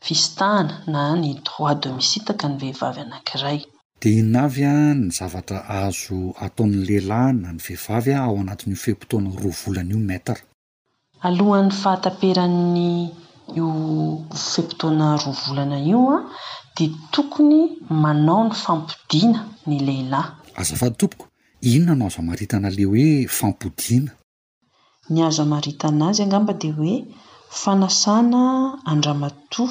fistahana 0.06 0.76
na 0.94 1.02
ny 1.22 1.32
trois 1.48 1.76
de 1.82 1.90
misitaka 2.00 2.46
ny 2.50 2.56
vehivavy 2.62 3.00
anankiray 3.06 3.60
dea 4.02 4.18
inona 4.20 4.40
avy 4.50 4.64
a 4.66 4.74
ny 5.02 5.10
zavatra 5.18 5.60
azo 5.84 6.20
ataon'ny 6.46 6.78
lahilahy 6.88 7.32
na 7.42 7.50
ny 7.54 7.60
vehivavy 7.68 8.12
a 8.18 8.22
ao 8.26 8.36
anatin'io 8.42 8.80
fempotoana 8.86 9.30
roa 9.44 9.56
volana 9.62 9.88
io 9.94 10.00
matra 10.12 10.36
alohan'ny 11.28 11.72
fahataperany 11.82 12.90
io 13.58 13.68
fempotoana 14.54 15.08
roa 15.24 15.38
volana 15.46 15.78
io 15.92 16.02
an 16.18 16.22
dia 16.76 16.90
tokony 17.16 17.58
manao 18.04 18.42
ny 18.48 18.54
fampodiana 18.64 19.40
ny 19.70 19.78
lehilahy 19.88 20.30
azavady 20.62 20.96
tompoko 21.00 21.26
inona 21.76 21.94
no 22.00 22.06
azo 22.10 22.20
amaritana 22.26 22.68
le 22.78 22.84
hoe 22.90 23.08
fampodiana 23.38 24.12
ny 25.14 25.20
azo 25.28 25.42
amaritana 25.48 26.04
azy 26.10 26.22
angamba 26.26 26.54
dia 26.64 26.74
hoe 26.80 26.96
fanasana 27.60 28.42
andramatoa 28.92 29.70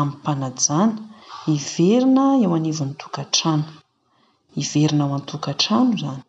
amin'ny 0.00 0.10
mpanajana 0.20 0.96
iverina 1.56 2.24
eo 2.44 2.52
anivonytokantrano 2.58 3.68
iverina 4.62 5.02
ao 5.04 5.12
antokantrano 5.20 5.92
zany 6.02 6.22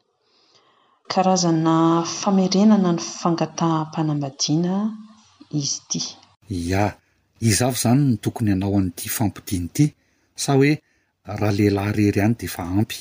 karazana 1.12 1.76
famerenana 2.20 2.90
ny 2.98 3.02
fangatahmpanambadiana 3.20 4.74
izy 5.60 5.76
ity 5.84 6.02
ia 6.60 6.84
iz 7.50 7.60
avy 7.68 7.78
zany 7.84 8.02
ny 8.10 8.16
tokony 8.24 8.50
ihanao 8.52 8.76
an'ity 8.80 9.08
fampidiany 9.18 9.66
ity 9.70 9.86
sa 10.44 10.52
hoe 10.58 10.72
raha 11.40 11.54
lehilahy 11.58 11.92
rery 11.98 12.20
iany 12.22 12.36
defa 12.42 12.62
ampy 12.78 12.98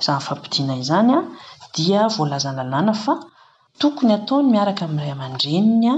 izany 0.00 0.22
fampidiana 0.26 0.74
izany 0.84 1.10
a 1.16 1.18
dia 1.74 2.00
voalazan 2.16 2.56
lalàna 2.58 2.92
fa 3.04 3.12
tokony 3.80 4.10
hataony 4.14 4.46
miaraka 4.54 4.82
amin'nyray 4.86 5.12
amandreniny 5.16 5.86
a 5.94 5.96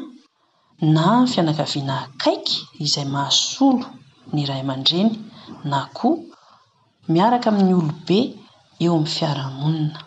na 0.95 1.13
fianakaviana 1.33 1.97
kaiky 2.23 2.57
izay 2.85 3.07
mahasolo 3.15 3.87
ny 4.35 4.41
ra 4.49 4.55
y 4.61 4.65
aman-dremy 4.65 5.15
na 5.71 5.79
koa 5.97 6.19
miaraka 7.13 7.47
amin'ny 7.51 7.75
olobe 7.81 8.19
eo 8.83 8.93
amin'ny 8.97 9.15
fiarahamonina 9.17 9.99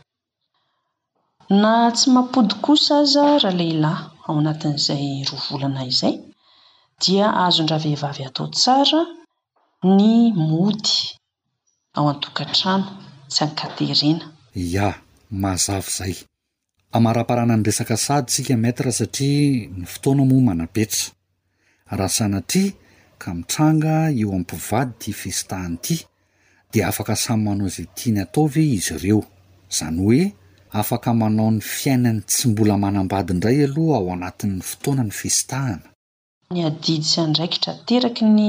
na 1.62 1.74
tsy 1.96 2.08
mampody 2.16 2.54
kosa 2.66 2.94
aza 3.04 3.22
raha 3.44 3.52
lehilahy 3.60 4.04
ao 4.26 4.36
anatin'izay 4.42 5.06
roa 5.30 5.46
volana 5.52 5.82
izay 5.92 6.16
dia 7.02 7.26
ahazon-dra 7.40 7.78
vehivavy 7.84 8.24
atao 8.30 8.48
tsara 8.60 9.02
ny 9.98 10.02
mody 10.50 10.96
ao 11.98 12.06
antokatrano 12.12 12.88
tsy 13.32 13.40
ankatehrena 13.46 14.26
ia 14.74 14.88
mahazavy 15.42 15.90
izay 16.12 16.16
amaraparana 16.98 17.56
ny 17.58 17.64
resaka 17.68 17.96
sady 18.06 18.28
tsika 18.32 18.54
matra 18.64 18.92
satria 19.00 19.68
ny 19.80 19.86
fotoana 19.94 20.24
moa 20.30 20.46
manapetra 20.50 21.06
rahasanatri 22.00 22.64
ka 23.22 23.30
mitranga 23.38 23.94
eo 24.22 24.30
amimpivady 24.34 24.92
ty 25.02 25.10
fistahana 25.22 25.76
ity 25.78 25.96
dea 26.72 26.88
afaka 26.92 27.14
samy 27.24 27.42
manao 27.46 27.68
izay 27.72 27.90
tiany 27.98 28.20
atao 28.24 28.46
ve 28.54 28.64
izy 28.78 28.94
ireo 28.98 29.22
zany 29.78 29.98
hoe 30.06 30.22
afaka 30.82 31.10
manao 31.22 31.50
ny 31.56 31.62
fiainany 31.76 32.22
tsy 32.30 32.44
mbola 32.52 32.74
manambadi 32.84 33.32
indray 33.34 33.60
aloha 33.68 33.96
ao 34.00 34.10
anatin'ny 34.16 34.62
fotoana 34.70 35.04
ny 35.08 35.14
fistahana 35.20 35.86
ny 36.54 36.60
adidi 36.70 37.08
sy 37.12 37.18
a 37.22 37.30
ndraiki 37.30 37.58
htra 37.60 37.72
ateraky 37.82 38.24
ny 38.38 38.42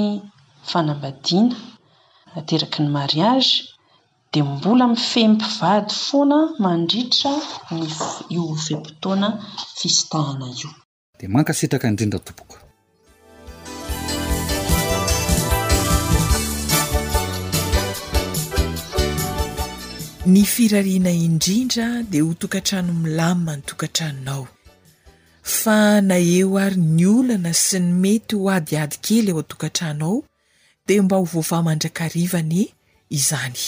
fanambadiana 0.71 1.57
ateraky 2.41 2.79
ny 2.85 2.89
mariagy 2.97 3.53
de 4.35 4.43
mbola 4.43 4.87
mifempivady 4.89 5.95
foana 6.07 6.39
mandritra 6.65 7.33
ny 7.79 7.87
io 8.35 8.43
ovempotoana 8.55 9.29
fistahana 9.81 10.47
io 10.61 10.71
di 11.19 11.27
mankasitraka 11.35 11.87
indrindra 11.91 12.21
tompoko 12.27 12.57
ny 20.33 20.43
firariana 20.55 21.11
indrindra 21.27 21.87
dea 22.13 22.23
ho 22.27 22.33
tokantrano 22.43 22.93
milamima 23.05 23.53
ny 23.57 23.63
tokantranonao 23.69 24.45
fa 25.59 25.79
na 26.09 26.15
heo 26.29 26.51
ary 26.65 26.79
ny 26.99 27.05
olana 27.19 27.53
sy 27.67 27.79
ny 27.85 27.91
mety 28.03 28.35
ho 28.41 28.47
adiady 28.57 28.97
kely 29.07 29.29
eo 29.33 29.39
atokantrahno 29.45 30.05
ao 30.13 30.17
dia 30.87 31.03
mba 31.03 31.17
ho 31.21 31.25
voava 31.33 31.59
mandrakarivany 31.69 32.63
izany 33.19 33.63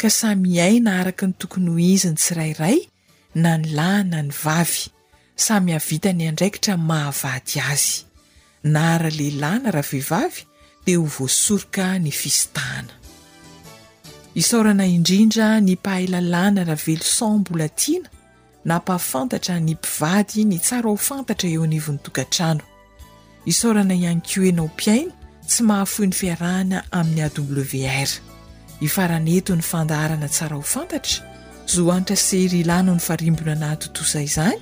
ka 0.00 0.08
samihay 0.08 0.80
na 0.80 1.04
araka 1.04 1.28
ny 1.28 1.34
tokony 1.36 1.68
ho 1.68 1.76
iziny 1.76 2.16
tsirairay 2.16 2.78
na 3.36 3.60
ny 3.60 3.68
lahna 3.76 4.24
ny 4.24 4.32
vavy 4.32 4.88
samy 5.36 5.76
havitany 5.76 6.24
andraikitra 6.30 6.74
mahavady 6.88 7.60
azy 7.70 8.00
na 8.72 8.96
ra 9.02 9.10
lelahna 9.18 9.68
raha 9.76 9.84
vehivavy 9.90 10.40
dia 10.88 10.96
ho 10.96 11.04
voasoroka 11.16 11.86
ny 12.00 12.08
fisitahana 12.20 12.94
isorana 14.40 14.84
indrindra 14.96 15.46
ny 15.60 15.76
mpahailalana 15.76 16.64
raha 16.64 16.80
velo 16.84 17.04
san 17.18 17.34
mbola 17.44 17.68
tiana 17.68 18.08
na 18.64 18.80
mpahafantatra 18.80 19.60
ny 19.60 19.72
mpivady 19.76 20.44
ny 20.48 20.56
tsara 20.64 20.88
ho 20.90 20.96
fantatra 21.08 21.44
eo 21.52 21.62
anyiviny 21.68 21.98
tokantrano 22.06 22.64
isarana 23.52 23.94
ianykoena 24.00 24.60
o 24.66 24.70
mpiaina 24.72 25.12
tsy 25.48 25.60
mahafoiny 25.68 26.14
fiarahana 26.20 26.78
amin'ny 26.98 27.22
awr 27.28 28.29
ifaraneto 28.80 29.52
ny 29.56 29.62
fandaharana 29.70 30.28
tsara 30.28 30.56
ho 30.56 30.62
fantatra 30.74 31.22
zo 31.72 31.80
hoanitra 31.88 32.16
sery 32.26 32.58
ilano 32.64 32.92
ny 32.96 33.02
farimbona 33.08 33.54
na 33.60 33.68
htotoiza 33.74 34.22
izany 34.30 34.60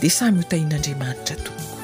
dia 0.00 0.12
samy 0.18 0.38
ho 0.38 0.44
tahian'andriamanitra 0.52 1.36
toko 1.44 1.79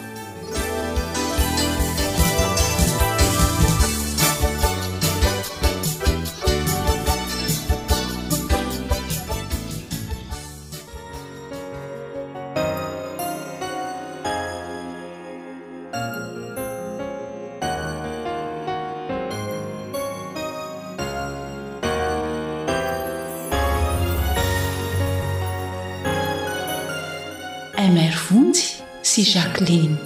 جاكلين 29.36 29.96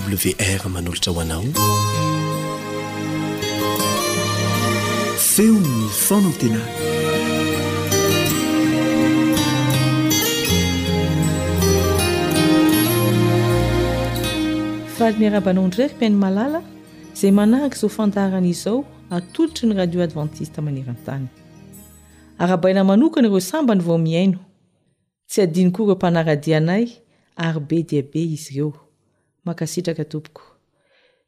r 0.07 0.69
manolotra 0.69 1.11
hoanao 1.13 1.41
feonyny 5.17 5.87
fonantena 6.05 6.59
fady 14.87 15.19
ni 15.19 15.25
arabanao 15.25 15.67
ndraky 15.67 15.95
miaino 15.99 16.17
malala 16.17 16.61
zay 17.13 17.31
manaraka 17.31 17.75
izao 17.75 17.89
fandaranaizao 17.89 18.85
atolotry 19.09 19.67
ny 19.69 19.73
radio 19.75 20.01
advantiste 20.03 20.61
manerantany 20.61 21.27
arabaina 22.37 22.83
manokana 22.83 23.27
ireo 23.27 23.39
sambany 23.39 23.81
vao 23.81 23.97
miaino 23.97 24.39
tsy 25.27 25.41
adiny 25.41 25.71
koa 25.71 25.83
ireo 25.85 25.95
mpanaradia 25.95 26.57
anay 26.57 26.87
arybe 27.35 27.83
diabe 27.83 28.23
izy 28.23 28.53
ireo 28.53 28.73
makasitraka 29.45 30.05
tompoko 30.05 30.41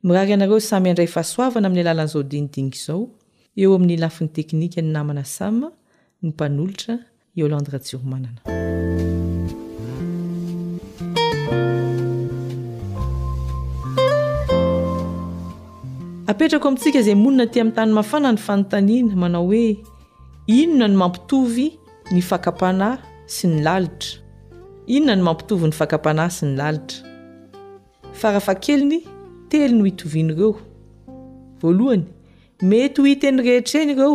mirary 0.04 0.32
ianareo 0.32 0.60
samy 0.60 0.90
andray 0.90 1.08
fahasoavana 1.08 1.68
amin'ny 1.68 1.82
alalan'izao 1.90 2.24
dinidinika 2.24 2.78
izao 2.78 3.02
eo 3.56 3.76
amin'ny 3.76 3.98
lafin'ny 4.02 4.30
teknika 4.34 4.82
ny 4.82 4.92
namana 4.92 5.24
sama 5.24 5.68
ny 6.22 6.30
mpanolotra 6.30 6.96
eolandre 7.38 7.80
tjiromanana 7.80 8.42
apetrako 16.28 16.68
mintsika 16.72 17.02
zay 17.02 17.16
monina 17.16 17.46
ti 17.48 17.60
amin'ny 17.60 17.76
tany 17.76 17.92
mafana 17.94 18.32
ny 18.34 18.38
fanontaniana 18.48 19.16
manao 19.16 19.46
hoe 19.46 19.78
inona 20.48 20.88
ny 20.88 20.96
mampitovy 20.98 21.68
ny 22.12 22.22
fakapanahy 22.22 22.98
sy 23.26 23.48
ny 23.48 23.62
lalitra 23.64 24.22
inona 24.88 25.16
ny 25.16 25.22
mampitovy 25.24 25.66
ny 25.70 25.74
fakampanahy 25.74 26.32
sy 26.34 26.46
ny 26.50 26.56
lalitra 26.58 27.07
fa 28.18 28.30
rahafa 28.34 28.56
keliny 28.64 29.00
telo 29.52 29.76
no 29.80 29.84
itovian'ireo 29.92 30.50
voalohany 31.62 32.06
mety 32.70 32.98
ho 33.02 33.06
iten'ny 33.14 33.44
rehetreny 33.48 33.92
ireo 33.94 34.12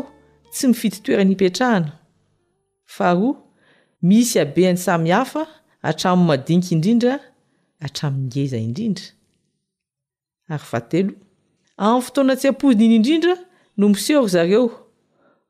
tsy 0.54 0.64
mifity 0.70 0.98
toerany 1.04 1.32
ipetrahana 1.36 1.90
faharoa 2.96 3.38
misy 4.08 4.36
abeany 4.44 4.78
samy 4.86 5.10
hafa 5.18 5.42
atraminy 5.90 6.26
madiniky 6.28 6.74
indrindra 6.74 7.14
atramin'nygeza 7.86 8.58
indrindra 8.66 9.06
ary 10.52 10.64
va 10.70 10.80
telo 10.92 11.12
amin'ny 11.86 12.04
fotoana 12.06 12.34
tsy 12.40 12.46
apoziny 12.52 12.84
iny 12.86 12.96
indrindra 12.98 13.34
no 13.78 13.84
misery 13.94 14.28
zareo 14.34 14.62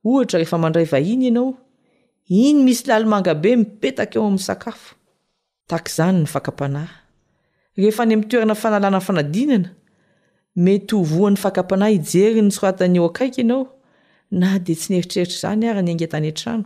ohatra 0.08 0.36
rehefa 0.40 0.56
mandray 0.64 0.86
vahiny 0.94 1.24
ianao 1.26 1.48
iny 2.44 2.60
misy 2.66 2.82
lalimangabe 2.90 3.50
mipetaka 3.62 4.14
eo 4.18 4.24
amin'ny 4.26 4.44
sakafo 4.50 4.90
takzany 5.72 6.18
ny 6.20 6.26
fakapanahy 6.34 7.01
ehny 7.76 8.14
am'ntoerana 8.14 8.54
fanalanafanadinana 8.54 9.70
mety 10.56 10.94
o 10.96 11.02
voan'ny 11.02 11.36
fakapana 11.40 11.90
ijery 11.90 12.42
ny 12.44 12.50
soatany 12.52 12.96
eo 12.98 13.06
akaiky 13.08 13.40
anao 13.40 13.68
na 14.30 14.58
de 14.58 14.74
tsy 14.76 14.92
neritreritrazany 14.92 15.64
ary 15.70 15.82
ny 15.82 15.90
angtany 15.92 16.28
a-trano 16.32 16.64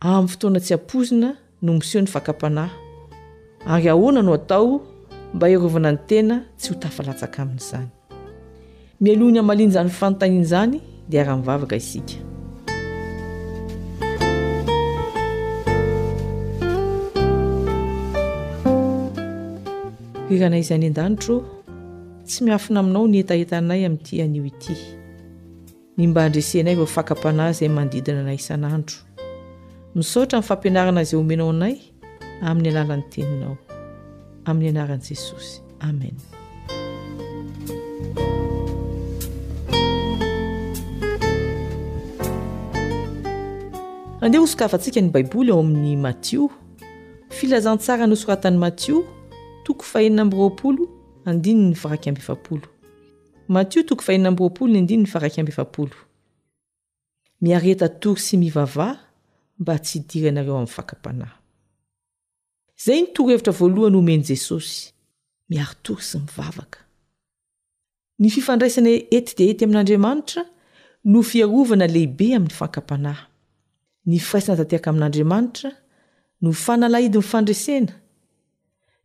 a 0.00 0.16
min'ny 0.20 0.28
fotoana 0.28 0.60
tsy 0.60 0.74
apozina 0.74 1.36
no 1.62 1.72
miseho 1.72 2.02
ny 2.02 2.06
fakam-panahy 2.06 2.68
ary 3.66 3.88
ahoana 3.88 4.22
no 4.22 4.34
atao 4.34 4.82
mba 5.34 5.48
erovana 5.48 5.92
ny 5.92 5.98
tena 6.06 6.42
tsy 6.58 6.72
ho 6.72 6.74
tafalatsaka 6.80 7.42
amin'izany 7.42 7.88
mialoany 9.00 9.38
amalianyzany 9.38 9.88
fanontanian'izany 9.88 10.80
dia 11.08 11.22
ara-mivavaka 11.24 11.76
isika 11.80 12.14
hoiranay 20.28 20.60
izany 20.60 20.86
an-danitro 20.92 21.40
tsy 22.28 22.44
miafina 22.44 22.80
aminao 22.80 23.08
nietahetanay 23.08 23.86
amin'n'ity 23.88 24.20
anio 24.22 24.44
ity 24.44 24.76
ny 25.96 26.06
mba 26.08 26.28
ndresenay 26.28 26.74
rao 26.76 26.86
faka-panahy 26.86 27.50
izay 27.50 27.68
manodidina 27.72 28.20
na 28.22 28.34
isan'andro 28.36 29.05
misoratra 29.96 30.36
in'n 30.42 30.44
fampianarana 30.44 31.00
izay 31.06 31.16
omenao 31.16 31.48
anay 31.54 31.78
amin'ny 32.44 32.68
alalany 32.68 33.02
teninao 33.10 33.54
amin'ny 34.44 34.68
anarani 34.76 35.02
jesosy 35.08 35.54
amen 35.80 36.16
andeha 44.20 44.42
hosokafantsika 44.44 45.00
ny 45.00 45.08
baiboly 45.12 45.50
ao 45.50 45.62
amin'ny 45.64 45.96
matio 45.96 46.50
filazantsara 47.30 48.04
nosoratany 48.06 48.58
mathio 48.64 49.00
toko 49.64 49.82
fahenina 49.92 50.22
ambiroapolo 50.22 50.84
andinyny 51.24 51.72
varakiamb 51.82 52.18
efapolo 52.18 52.68
mathio 53.48 53.82
toko 53.82 54.02
fahenina 54.04 54.30
miropolo 54.30 54.72
ny 54.72 54.78
andininy 54.82 55.08
farakiamb 55.08 55.48
efapolo 55.48 55.96
miareta 57.40 57.88
tory 57.88 58.20
sy 58.20 58.36
mivava 58.36 59.05
msdinaeoam'nyfakpahizay 59.58 61.30
ny 63.00 63.06
toro 63.12 63.28
hevitra 63.28 63.52
voalohany 63.52 63.96
homen' 63.96 64.22
jesosy 64.28 64.92
miarotory 65.48 66.02
sy 66.02 66.18
mivavaka 66.18 66.78
ny 68.18 68.28
fifandraisana 68.34 68.90
eti 69.16 69.32
dia 69.36 69.48
ety 69.50 69.64
amin'andriamanitra 69.64 70.42
no 71.04 71.22
fiarovana 71.22 71.86
lehibe 71.94 72.26
amin'ny 72.36 72.54
fankampanahy 72.60 73.22
ny 74.06 74.18
firaisana 74.18 74.56
tateaka 74.60 74.88
amin'andriamanitra 74.90 75.70
no 76.42 76.52
fanalahidi 76.52 77.18
nyfandresena 77.18 77.94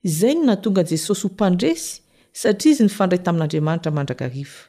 izay 0.07 0.33
no 0.35 0.43
nahatongan'i 0.45 0.89
jesosy 0.91 1.23
ho 1.27 1.33
mpandresy 1.33 2.01
satria 2.41 2.71
izy 2.71 2.83
ny 2.83 2.93
fandray 2.97 3.19
tamin'andriamanitra 3.25 3.91
mandrakarifa 3.91 4.61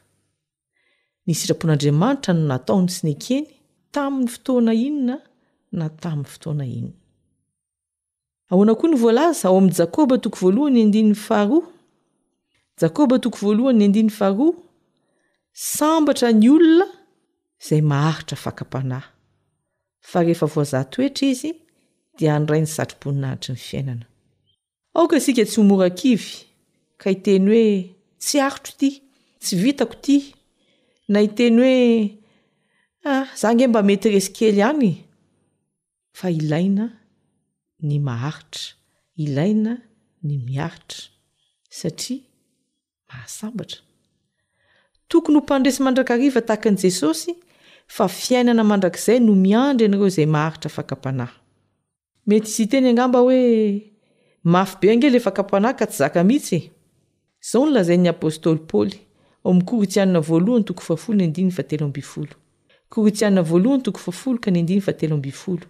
ny 1.25 1.33
sitrapon'andriamanitra 1.33 2.31
no 2.33 2.43
natao 2.47 2.81
ny 2.81 2.89
sy 2.97 3.01
nekeny 3.09 3.47
tamin'ny 3.93 4.29
fotoana 4.35 4.73
inona 4.87 5.15
na 5.73 5.89
tami'ny 5.89 6.27
fotoana 6.31 6.65
in 6.79 6.89
aoana 8.51 8.73
koa 8.79 8.89
ny 8.91 8.97
voalaza 9.03 9.47
ao 9.49 9.57
amin'ny 9.57 9.75
jakoba 9.79 10.15
toko 10.23 10.37
voalohany 10.43 10.75
ny 10.75 10.81
andinin'ny 10.85 11.17
fahroa 11.27 11.67
jakoba 12.81 13.17
toko 13.23 13.37
voalohany 13.43 13.77
ny 13.79 13.85
andinny 13.87 14.11
faroa 14.19 14.53
sambatra 15.67 16.29
ny 16.33 16.47
olona 16.55 16.87
izay 17.61 17.81
maharitra 17.91 18.37
fakapanahy 18.43 19.09
fa 20.09 20.19
rehefa 20.25 20.49
voazahatoetra 20.53 21.27
izy 21.33 21.51
dia 22.19 22.35
andray 22.37 22.61
ny 22.63 22.69
satro-poninahitry 22.75 23.53
ny 23.55 23.61
fiainana 23.67 24.05
aoka 24.95 25.17
sika 25.25 25.43
tsy 25.45 25.57
homorakivy 25.61 26.29
ka 27.01 27.09
iteny 27.15 27.45
hoe 27.53 27.67
tsy 28.21 28.35
arotro 28.47 28.71
ity 28.75 28.89
tsy 29.41 29.53
vitako 29.63 29.97
ity 29.97 30.17
na 31.11 31.19
iteny 31.27 31.57
hoe 31.61 31.77
ah 33.09 33.25
za 33.39 33.49
nge 33.53 33.65
mba 33.67 33.81
mety 33.87 34.07
resikely 34.15 34.61
any 34.71 34.93
fa 36.13 36.31
ilaina 36.31 36.89
ny 37.81 37.97
maharitra 37.99 38.75
ilaina 39.17 39.77
ny 40.23 40.35
miaritra 40.45 41.07
satria 41.69 42.19
mahasabatra 43.09 43.81
tokony 45.09 45.35
ho 45.37 45.41
mpandresy 45.43 45.81
mandrakriva 45.83 46.39
tahakan' 46.41 46.77
jesosy 46.83 47.33
fa 47.95 48.07
fiainana 48.07 48.63
mandrak'izay 48.63 49.19
no 49.19 49.33
miandry 49.45 49.85
ianareo 49.87 50.07
izay 50.13 50.25
maharitra 50.35 50.69
fakampanahy 50.75 51.33
mety 52.27 52.47
isy 52.51 52.67
teny 52.71 52.87
angamba 52.91 53.19
hoe 53.25 53.39
mafy 54.43 54.77
be 54.81 54.91
angely 54.93 55.19
fakampanahy 55.19 55.73
ka 55.77 55.85
tsy 55.87 55.97
zaka 55.97 56.23
mihitsy 56.23 56.55
e? 56.55 56.71
zao 57.51 57.65
nylazain'ny 57.65 58.09
apôstôly 58.13 58.61
paôly 58.69 58.97
o 59.43 59.49
mi'nykoritsianina 59.53 60.19
voalohany 60.21 60.63
toko 60.69 60.81
fafolony 60.89 61.27
ndinateloambolo 61.27 62.35
koritsiana 62.89 63.41
voalohany 63.41 63.81
toko 63.81 63.99
faolo 64.11 64.39
ka 64.39 64.51
ny 64.51 64.61
ndinyteloaol 64.63 65.61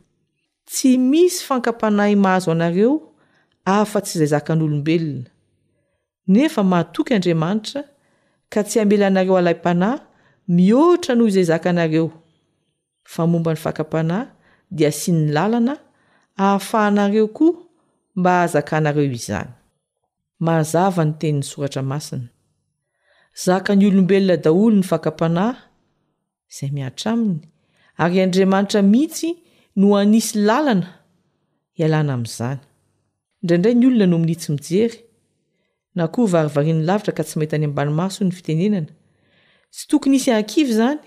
tsy 0.65 0.97
misy 0.97 1.43
fankampanahy 1.47 2.15
mahazo 2.15 2.51
anareo 2.51 2.93
hafa-tsy 3.65 4.15
izay 4.17 4.27
zaka 4.35 4.55
nyolombelona 4.55 5.29
nefa 6.31 6.61
mahatoky 6.71 7.13
andriamanitra 7.13 7.81
ka 8.51 8.59
tsy 8.63 8.75
hamelanareo 8.79 9.35
alai-panahy 9.37 9.99
mihoatra 10.55 11.13
noho 11.15 11.27
izay 11.29 11.43
zaka 11.51 11.71
nareo 11.73 12.09
fa 13.13 13.23
momba 13.31 13.51
ny 13.53 13.59
fakampanahy 13.65 14.27
dia 14.75 14.91
sy 14.99 15.11
ny 15.11 15.27
lalana 15.35 15.75
ahafahanareo 16.43 17.27
koa 17.37 17.53
mba 18.15 18.31
hahazakanareo 18.35 19.03
izany 19.19 19.51
mahazava 20.45 21.03
ny 21.05 21.13
tenin'ny 21.19 21.43
soratra 21.49 21.81
masina 21.91 22.29
zaka 23.43 23.71
ny 23.75 23.83
olombelona 23.87 24.35
daholo 24.43 24.75
ny 24.77 24.83
fakampanahy 24.91 25.59
izay 26.51 26.71
miatra 26.75 27.11
aminy 27.11 27.39
ary 28.03 28.17
andriamanitra 28.25 28.81
mihitsy 28.91 29.42
asaialana 29.75 30.93
amin'izany 32.13 32.59
indraindray 33.47 33.75
ny 33.79 33.85
olona 33.87 34.05
no 34.11 34.19
minitsy 34.23 34.49
mijery 34.53 34.97
na 35.95 36.07
koa 36.13 36.27
varivarian'ny 36.33 36.85
lavitra 36.87 37.13
ka 37.17 37.23
tsy 37.25 37.35
maity 37.39 37.55
any 37.57 37.65
ambany 37.69 37.91
maso 38.01 38.19
ny 38.25 38.31
fitenenana 38.37 38.91
tsy 39.73 39.83
tokony 39.89 40.15
isy 40.19 40.31
aakivy 40.37 40.73
zany 40.79 40.99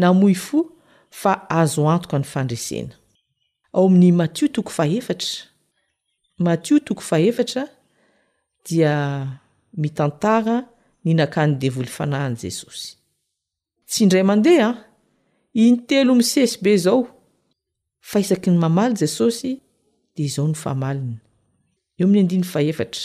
na 0.00 0.08
moy 0.20 0.34
fo 0.44 0.58
fa 1.20 1.32
azo 1.60 1.82
antoka 1.94 2.16
ny 2.20 2.26
fandresena 2.32 2.94
ao 3.74 3.84
amin'ny 3.88 4.12
matio 4.20 4.46
toko 4.54 4.70
fahefatra 4.78 5.32
mathio 6.46 6.76
toko 6.86 7.00
fahefatra 7.10 7.62
dia 8.66 8.92
mitantara 9.82 10.56
ny 11.04 11.12
nakany 11.18 11.52
de 11.60 11.68
voly 11.74 11.90
fanahan' 11.96 12.36
jesosy 12.42 12.88
tsy 13.88 14.00
indray 14.04 14.24
mandehaa 14.30 14.68
ah. 14.70 14.76
iny 15.62 15.78
telo 15.88 16.12
misesy 16.20 16.56
be 16.62 16.76
zao 16.76 17.19
faisaky 18.10 18.50
ny 18.50 18.58
mamaly 18.58 18.94
jesosy 19.00 19.60
dia 20.16 20.26
izao 20.26 20.46
ny 20.48 20.54
famaina 20.54 21.14
eo 21.98 22.04
ami'ny 22.06 22.20
andiny 22.24 22.42
faheatra 22.52 23.00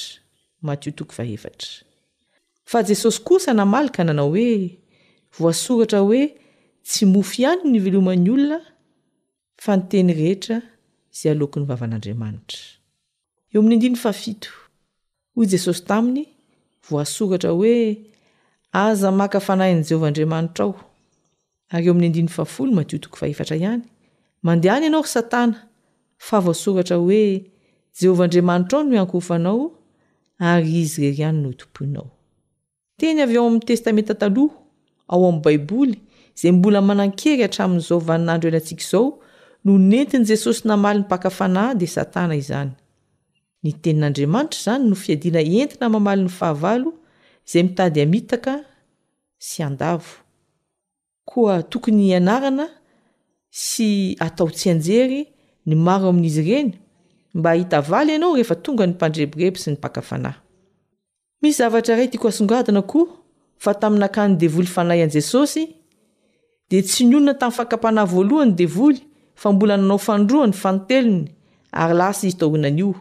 matio 0.62 0.92
toko 0.98 1.14
faheatra 1.14 1.86
fa 2.66 2.84
jesosy 2.84 3.22
kosa 3.28 3.54
namaly 3.54 3.90
ka 3.96 4.02
nanao 4.04 4.30
hoe 4.30 4.78
voasoratra 5.38 6.00
hoe 6.08 6.22
tsy 6.88 7.06
mofy 7.06 7.38
ihany 7.44 7.62
ny 7.72 7.78
veloman'ny 7.86 8.30
olona 8.36 8.60
fa 9.64 9.72
nyteny 9.78 10.10
rehetra 10.20 10.58
izay 11.14 11.32
aleokon'ny 11.36 11.66
vavan'andriamanitra 11.72 12.60
eo 13.52 13.60
ami'y 13.62 13.76
andiny 13.78 13.98
fafito 14.06 14.52
hoy 15.36 15.46
jesosy 15.54 15.82
taminy 15.90 16.24
voasoratra 16.90 17.50
hoe 17.60 17.76
aza 18.86 19.10
maka 19.22 19.38
fanahyn' 19.48 19.86
jehovahandriamanitra 19.88 20.64
ao 20.66 20.74
ary 21.74 21.86
eo 21.88 21.92
amin'ny 21.94 22.08
andiny 22.12 22.30
fafolo 22.38 22.70
matiotoko 22.80 23.16
fahefatra 23.22 23.56
ihany 23.62 23.86
mandehany 24.46 24.86
ianao 24.86 25.04
satana 25.16 25.58
fa 26.28 26.38
vaosoratra 26.46 26.96
hoe 27.04 27.24
jehovahandriamanitra 28.00 28.78
ao 28.80 28.84
no 28.84 28.96
iankohofanao 28.96 29.72
ary 30.40 30.80
izy 30.82 31.02
rery 31.02 31.18
ihany 31.20 31.40
no 31.42 31.52
tompoinao 31.60 32.08
teny 33.00 33.20
avy 33.24 33.38
ao 33.40 33.46
amin'ny 33.48 33.66
testamenta 33.70 34.14
taloha 34.22 34.56
ao 35.14 35.22
amin'ny 35.28 35.42
baiboly 35.46 35.96
zay 36.42 36.52
mbola 36.58 36.80
manan-kery 36.90 37.42
hatramin'n'izao 37.46 38.00
vanin'andro 38.10 38.48
ienantsika 38.50 38.82
izao 38.86 39.08
no 39.66 39.74
nentin' 39.92 40.26
jesosy 40.30 40.62
namaly 40.70 41.00
'ny 41.00 41.08
pakafanahy 41.12 41.74
de 41.80 41.88
satana 41.96 42.36
izany 42.42 42.72
ny 43.64 43.72
tenin'andriamanitra 43.84 44.60
izany 44.62 44.84
no 44.90 44.96
fiadiana 45.04 45.42
entina 45.62 45.86
mamali 45.94 46.22
ny 46.26 46.32
fahavalo 46.40 46.90
izay 47.48 47.62
mitady 47.68 48.00
amitaka 48.08 48.54
sy 49.48 49.58
andavo 49.68 50.12
koa 51.30 51.56
tokony 51.72 52.04
ianarana 52.14 52.66
sy 53.58 54.18
ataotsy 54.20 54.70
anjery 54.70 55.20
ny 55.66 55.76
maro 55.80 56.10
amin'izy 56.12 56.42
ireny 56.44 56.72
mba 57.34 57.50
ahita 57.54 57.80
valy 57.82 58.12
ianao 58.14 58.36
rehefa 58.36 58.56
tonga 58.56 58.86
ny 58.88 58.94
mpandreboreby 58.94 59.60
sy 59.60 59.70
ny 59.72 59.78
pakafanahy 59.80 60.36
misy 61.42 61.58
zavatra 61.64 61.96
ray 61.96 62.08
tiako 62.12 62.28
asongadina 62.28 62.82
koa 62.82 63.08
fa 63.64 63.72
tamin'nakann'ny 63.80 64.36
devoly 64.38 64.68
fanay 64.68 65.04
an' 65.04 65.10
jesosy 65.16 65.64
de 66.70 66.82
tsy 66.84 67.06
ny 67.08 67.16
onona 67.16 67.34
tamin'ny 67.34 67.58
fakapanahy 67.58 68.08
voalohany 68.14 68.52
y 68.52 68.58
devoly 68.60 69.00
fa 69.40 69.52
mbola 69.54 69.78
nanao 69.78 69.98
fandroany 69.98 70.54
fanotelony 70.54 71.32
ary 71.72 71.94
la 71.96 72.12
sy 72.14 72.28
izytaohonan'io 72.28 72.94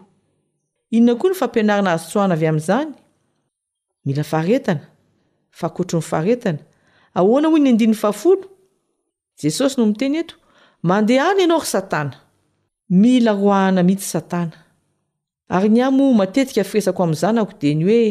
inona 0.91 1.15
koa 1.19 1.31
ny 1.31 1.37
fampianarina 1.41 1.93
azotsoana 1.93 2.35
avy 2.35 2.47
am'izany 2.47 2.91
mila 4.05 4.23
faena 4.23 4.75
fakotr 5.51 5.97
ny 5.99 6.03
fahaena 6.13 6.59
ahoana 7.15 7.49
ho 7.51 7.59
ny 7.59 7.69
andinnny 7.71 7.95
fahao 7.97 8.37
jesosy 9.43 9.75
no 9.79 9.87
miteny 9.91 10.19
eto 10.23 10.35
mandeh 10.89 11.19
any 11.29 11.41
ianao 11.43 11.61
ry 11.63 11.67
satana 11.77 12.17
mila 13.01 13.33
roaana 13.33 13.81
mihitsy 13.87 14.07
satana 14.15 14.57
ary 15.55 15.69
ny 15.73 15.81
amo 15.87 16.05
matetika 16.21 16.65
firesako 16.71 17.03
amn'ny 17.05 17.17
zanako 17.23 17.55
de 17.61 17.71
ny 17.75 17.85
hoe 17.89 18.07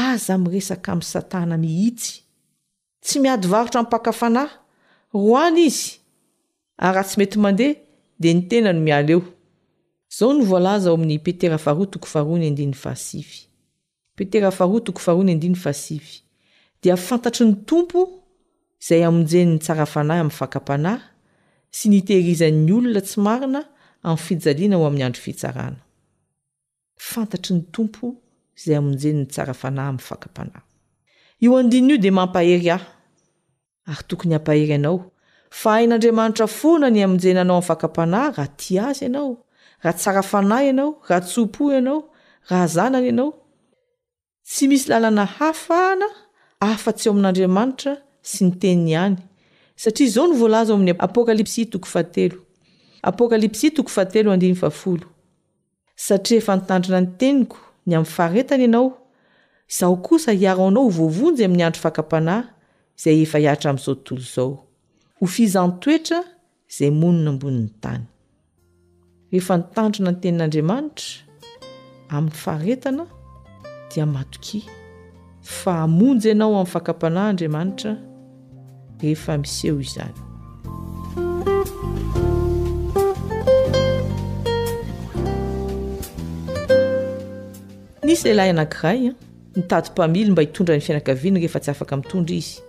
aza 0.00 0.34
mresaka 0.38 0.92
amin'ny 0.92 1.10
satana 1.14 1.54
mihitsy 1.62 2.14
tsy 3.02 3.16
miady 3.20 3.48
varotra 3.52 3.80
ami'pakafanahy 3.80 4.54
roana 5.20 5.60
izy 5.68 5.86
ar 6.84 6.92
raha 6.94 7.08
tsy 7.08 7.16
mety 7.18 7.36
mandeha 7.44 7.74
de 8.22 8.28
ny 8.34 8.40
tenano 8.48 8.80
mial 8.84 9.10
eo 9.14 9.20
zao 10.18 10.32
ny 10.34 10.44
volaza 10.50 10.92
o 10.92 10.94
amin'ny 10.94 11.18
petera 11.26 11.58
faroa 11.64 11.86
toko 11.92 12.06
faroanyndiny 12.14 12.74
aasi 12.90 13.20
petera 14.16 14.50
farotoko 14.58 15.00
faroanyndasi 15.06 15.98
dia 16.82 16.96
fantatry 17.06 17.44
ny 17.46 17.54
tompo 17.70 18.00
izay 18.82 19.02
amonjenyny 19.08 19.58
tsara 19.58 19.86
fanahy 19.94 20.20
am'nyfakapanah 20.22 21.00
sy 21.74 21.88
ni 21.90 21.98
tehirizan'ny 22.06 22.70
olona 22.76 23.00
tsy 23.06 23.18
marina 23.26 23.60
ami'ny 24.08 24.22
fijaliana 24.26 24.76
ho 24.80 24.84
amin'ny 24.88 25.04
andro 25.06 25.22
fitsarana 25.26 25.80
fantatry 27.10 27.52
ny 27.56 27.62
tompo 27.74 28.06
izay 28.58 28.76
amonjeny 28.80 29.18
ny 29.22 29.26
tsarafanahy 29.32 29.88
amin'ny 29.90 30.06
fakapanahy 30.10 30.64
io 31.44 31.50
andinn' 31.60 31.90
io 31.94 31.98
de 32.04 32.10
mampahery 32.18 32.68
ahy 32.76 32.84
ary 33.92 34.04
tokony 34.10 34.32
hampahery 34.36 34.74
anao 34.78 34.94
fa 35.60 35.70
hain'andriamanitra 35.76 36.46
foana 36.58 36.86
ny 36.94 37.00
amonjen 37.06 37.38
anao 37.42 37.56
ami'y 37.58 37.68
fakapanahy 37.70 38.28
raha 38.36 38.46
ti 38.60 38.72
azy 38.88 39.02
ianao 39.06 39.30
raha 39.84 39.98
tsarafanahy 40.00 40.66
ianao 40.70 40.90
rahatsopo 41.08 41.62
ianao 41.76 42.00
raha 42.50 42.66
zanany 42.76 43.08
ianao 43.10 43.30
tsy 44.48 44.64
misy 44.70 44.86
lalana 44.92 45.24
hafa 45.38 45.74
aana 45.90 46.08
hafa-tsy 46.64 47.06
eo 47.08 47.12
amin'andriamanitra 47.14 47.92
sy 48.30 48.38
ny 48.46 48.52
tenny 48.62 48.88
iany 48.94 49.16
satria 49.76 50.06
izao 50.06 50.26
no 50.26 50.34
voalaza 50.34 50.72
o 50.72 50.76
amin'ny 50.76 50.94
apôkalipsi 50.98 51.66
toko 51.70 51.86
fahatelo 51.88 52.38
apôkalipsi 53.02 53.70
toko 53.74 53.88
fahatelo 53.90 54.32
andiny 54.32 54.54
fafolo 54.54 55.06
satria 56.06 56.38
efa 56.38 56.54
nitandrina 56.56 57.00
ny 57.00 57.08
teniko 57.18 57.58
ny 57.86 57.94
amin'ny 57.96 58.12
faharetana 58.16 58.64
ianao 58.64 58.86
izaho 59.72 59.96
kosa 59.96 60.32
hiarao 60.32 60.70
nao 60.70 60.84
ho 60.84 60.90
voavonjy 60.96 61.44
amin'ny 61.44 61.64
andro 61.66 61.80
fakampanahy 61.86 62.44
izay 62.98 63.16
efa 63.26 63.38
hiatra 63.42 63.68
amin'izao 63.70 63.94
tontolo 63.96 64.20
izao 64.28 64.50
ho 65.18 65.26
fizan 65.34 65.70
toetra 65.82 66.20
izay 66.70 66.90
monina 67.00 67.28
ambonin'ny 67.34 67.70
tany 67.82 68.04
ehefa 69.32 69.56
nitandrina 69.58 70.10
ny 70.12 70.18
tenin'andriamanitra 70.22 71.08
amin'ny 72.16 72.38
faharetana 72.44 73.04
dia 73.90 74.06
matoki 74.06 74.58
fahmonjy 75.58 76.26
ianao 76.32 76.52
amin'ny 76.54 76.72
fakampanaandriamanitra 76.74 77.92
eefa 79.04 79.36
miseho 79.38 79.80
izany 79.84 80.14
nisy 88.04 88.24
lahilahy 88.24 88.50
anankiraya 88.50 89.10
ah, 89.10 89.24
nitato 89.56 89.90
-pamily 89.96 90.30
mba 90.30 90.42
hitondra 90.42 90.74
ny 90.76 90.80
fianakaviana 90.80 91.36
rehefa 91.38 91.60
tsy 91.60 91.70
afaka 91.70 91.96
mitondry 91.96 92.36
izy 92.36 92.60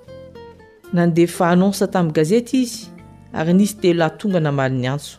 nandeha 0.93 1.32
fa 1.32 1.50
anonsa 1.50 1.88
tamin'ni 1.88 2.13
gazeta 2.13 2.58
izy 2.58 2.88
ary 3.34 3.54
nisy 3.54 3.76
telolahy 3.82 4.17
tonga 4.17 4.39
namali 4.39 4.76
ny 4.76 4.88
antso 4.88 5.17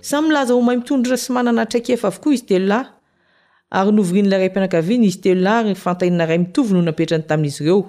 say 0.00 0.20
milaza 0.22 0.54
homahy 0.54 0.76
mitondrora 0.78 1.16
sy 1.16 1.32
manana 1.32 1.62
atraika 1.62 1.92
efa 1.92 2.08
avokoa 2.08 2.34
izy 2.34 2.46
telolay 2.48 2.84
ary 3.70 3.92
novorin'ilayray 3.92 4.48
mpianakaviana 4.48 5.04
izy 5.04 5.20
telolahy 5.20 5.60
ary 5.68 5.74
fantahina 5.74 6.26
ray 6.26 6.38
mitovy 6.38 6.72
no 6.72 6.80
napetrany 6.82 7.24
tamin'izy 7.28 7.62
ireo 7.64 7.84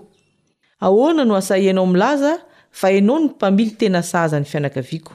ahoana 0.79 1.25
no 1.25 1.35
asaianao 1.35 1.87
milaza 1.87 2.37
ahianao 2.83 3.19
ny 3.19 3.25
mpamily 3.25 3.71
tena 3.77 4.03
sahazany 4.03 4.45
fianakaviako 4.49 5.13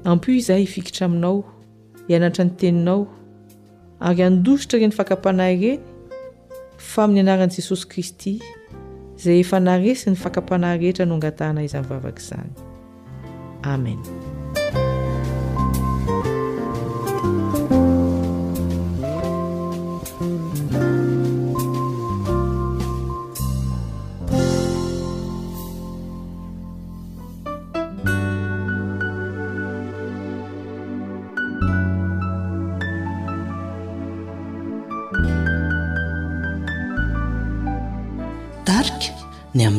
ampoi 0.08 0.32
izahay 0.40 0.64
ifikitra 0.68 1.04
aminao 1.08 1.36
anatra 2.14 2.44
ny 2.46 2.50
teninao 2.58 3.06
ary 4.06 4.22
andositra 4.26 4.78
reny 4.80 4.94
fankapanahy 4.96 5.58
reny 5.60 5.84
fa 6.92 7.04
amin'ny 7.08 7.22
anaran'i 7.26 7.56
jesosy 7.58 7.88
kristy 7.92 8.34
izay 9.18 9.40
efa 9.44 9.58
naresi 9.66 10.10
ny 10.14 10.20
fakapanahy 10.24 10.78
rehetra 10.84 11.06
no 11.10 11.18
angatahana 11.20 11.66
iza 11.68 11.78
aminivavaka 11.80 12.22
izany 12.22 12.50
amena 13.74 14.29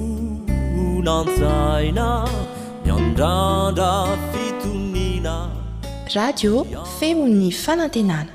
radio 6.15 6.53
femon'ny 6.99 7.49
fanantenana 7.63 8.33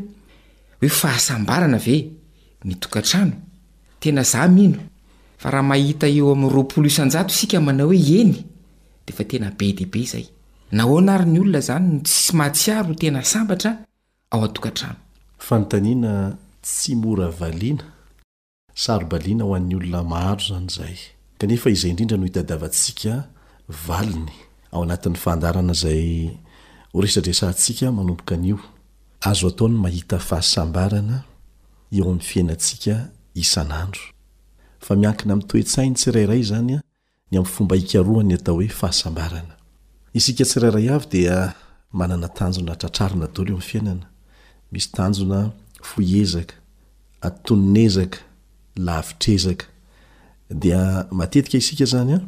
oe 0.82 0.88
hambaana 1.28 1.78
ve 1.84 2.12
nokaranonza 2.64 4.46
ino 4.56 4.80
rah 5.52 5.62
mahita 5.64 6.06
eo 6.08 6.32
ami'yr 6.32 6.86
isika 7.30 7.58
manao 7.66 7.86
hoe 7.86 8.20
eny 8.20 8.34
dfa 9.06 9.24
tena 9.30 9.48
be 9.58 9.66
deibe 9.78 10.02
zay 10.12 10.24
naonaary 10.76 11.24
ny 11.32 11.38
olona 11.40 11.60
zany 11.68 11.88
sy 12.06 12.32
mahatsiaro 12.36 12.94
tena 13.00 13.20
sambatra 13.32 13.70
ao 14.32 14.44
a-tokananofanontaniana 14.44 16.12
tsy 16.64 16.92
mora 17.02 17.28
valiana 17.40 17.84
sarobaliana 18.82 19.44
ho 19.44 19.54
an'ny 19.58 19.74
olona 19.78 20.00
maro 20.12 20.40
zany 20.48 20.68
zay 20.76 20.96
kanefa 21.38 21.68
izay 21.74 21.90
indrindra 21.90 22.16
no 22.18 22.26
hitadavantsika 22.28 23.12
valiny 23.86 24.32
ao 24.72 24.80
anatin'ny 24.82 25.16
fandarana 25.24 25.74
zay 25.82 26.06
oresadresaantsika 26.96 27.92
manomboka 27.92 28.36
nio 28.36 28.58
azo 29.20 29.46
ataony 29.48 29.76
mahita 29.84 30.18
fahasambarana 30.18 31.18
eo 31.92 32.04
amin'ny 32.04 32.20
fiainantsika 32.30 32.96
isan'andro 33.34 34.04
fa 34.80 34.92
miankina 34.96 35.34
mitoe-tsainy 35.40 35.94
tsirairay 35.98 36.42
zany 36.50 36.72
a 36.74 36.80
ny 37.30 37.38
amy 37.38 37.46
fomba 37.54 37.74
hikaroany 37.80 38.34
atao 38.38 38.54
hoe 38.58 38.68
fahasambarana 38.80 39.54
isika 40.18 40.44
tsirairay 40.48 40.86
a 40.90 40.96
dia 41.08 41.36
manana 41.98 42.28
tanjona 42.38 42.74
tratrarina 42.80 43.26
dalo 43.34 43.48
eo 43.48 43.54
ami'ny 43.56 43.66
fiainana 43.70 44.04
misy 44.72 44.88
tanjona 44.96 45.40
foezaka 45.88 46.54
atoninezaka 47.26 48.18
lavitrezaka 48.86 49.66
dia 50.62 50.80
mtetika 51.12 51.58
isika 51.58 51.84
zany 51.92 52.14
a 52.14 52.20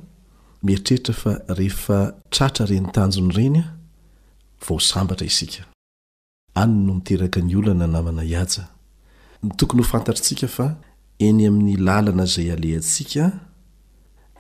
miritreritra 0.63 1.15
fa 1.21 1.31
eheftratra 1.57 2.63
reny 2.71 2.87
tanjony 2.97 3.33
reny 3.39 3.63
vosambatra 4.61 5.27
isika 5.27 5.63
anyny 6.55 6.87
no 6.87 6.95
miteraka 6.95 7.41
ny 7.41 7.55
olonana 7.59 7.87
namana 7.93 8.23
hiatsa 8.23 8.65
tokony 9.59 9.83
ho 9.83 9.89
fantatrintsika 9.91 10.49
fa 10.49 10.67
eny 11.27 11.47
amin'ny 11.49 11.77
lalana 11.87 12.25
izay 12.29 12.49
alehantsika 12.55 13.25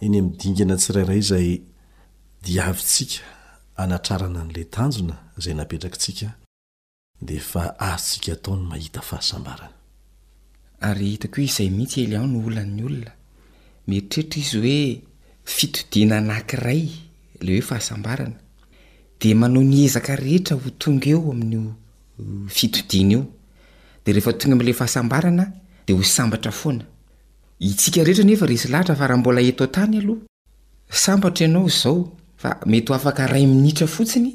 eny 0.04 0.14
ami'ny 0.18 0.36
dingana 0.40 0.76
tsirairay 0.80 1.22
zay 1.30 1.48
diavyntsika 2.44 3.20
hanatrarana 3.78 4.40
an'la 4.44 4.62
tanjona 4.76 5.14
izay 5.38 5.54
napetrakantsika 5.58 6.28
dea 7.28 7.42
fa 7.50 7.62
azontsika 7.90 8.30
hataony 8.34 8.62
mahita 8.70 9.00
fahasambarany 9.10 9.74
ary 10.88 11.06
hitakoo 11.14 11.44
izay 11.48 11.68
mitsy 11.78 11.98
eli 12.04 12.14
aho 12.18 12.26
no 12.32 12.38
olan'ny 12.48 12.82
olona 12.88 13.12
meritreheitra 13.88 14.40
izy 14.44 14.58
hoe 14.64 14.80
fitodina 15.56 16.14
anankiray 16.22 16.82
la 17.44 17.50
hoe 17.54 17.64
fahasambarana 17.70 18.38
de 19.20 19.34
manao 19.34 19.62
nyezaka 19.62 20.16
rehetra 20.22 20.56
ho 20.62 20.70
tonga 20.80 21.08
eo 21.12 21.20
amin'n'o 21.32 21.62
fitodiny 22.56 23.12
eo 23.16 23.22
de 24.06 24.12
rehefatoga 24.14 24.54
am'la 24.54 24.72
ahna 25.26 25.44
ooeyhkay 32.76 33.42
initra 33.42 33.86
fotsiny 33.96 34.30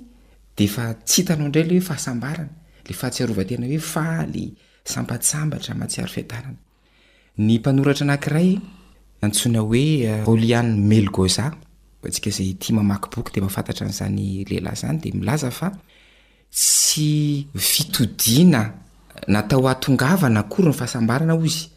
defa 0.58 0.84
tsy 1.08 1.22
hitanao 1.22 1.48
ndray 1.50 1.64
leoe 1.70 1.82
fahasambarana 1.90 2.50
le 2.88 2.94
fahsiarovatianaoe 3.00 3.80
ale 4.22 4.44
ambatambatraaiay 5.00 6.56
ny 7.46 7.52
moratra 7.78 8.04
ananiray 8.08 8.50
antsoina 9.26 9.60
oe 9.72 9.84
uh, 10.28 10.38
lianmegoa 10.42 11.30
atsika 12.08 12.30
izay 12.30 12.54
tia 12.60 12.76
mamaky 12.76 13.08
boky 13.12 13.32
dea 13.34 13.42
mahafantatra 13.44 13.86
n'izany 13.88 14.46
lehilahy 14.50 14.76
zany 14.82 15.00
dea 15.02 15.12
milaza 15.14 15.52
fa 15.52 15.70
tsy 16.52 17.48
fitodiana 17.56 18.74
natao 19.28 19.68
atongavana 19.70 20.40
akory 20.40 20.68
ny 20.68 20.74
fahasambarana 20.74 21.34
o 21.36 21.48
zy 21.48 21.70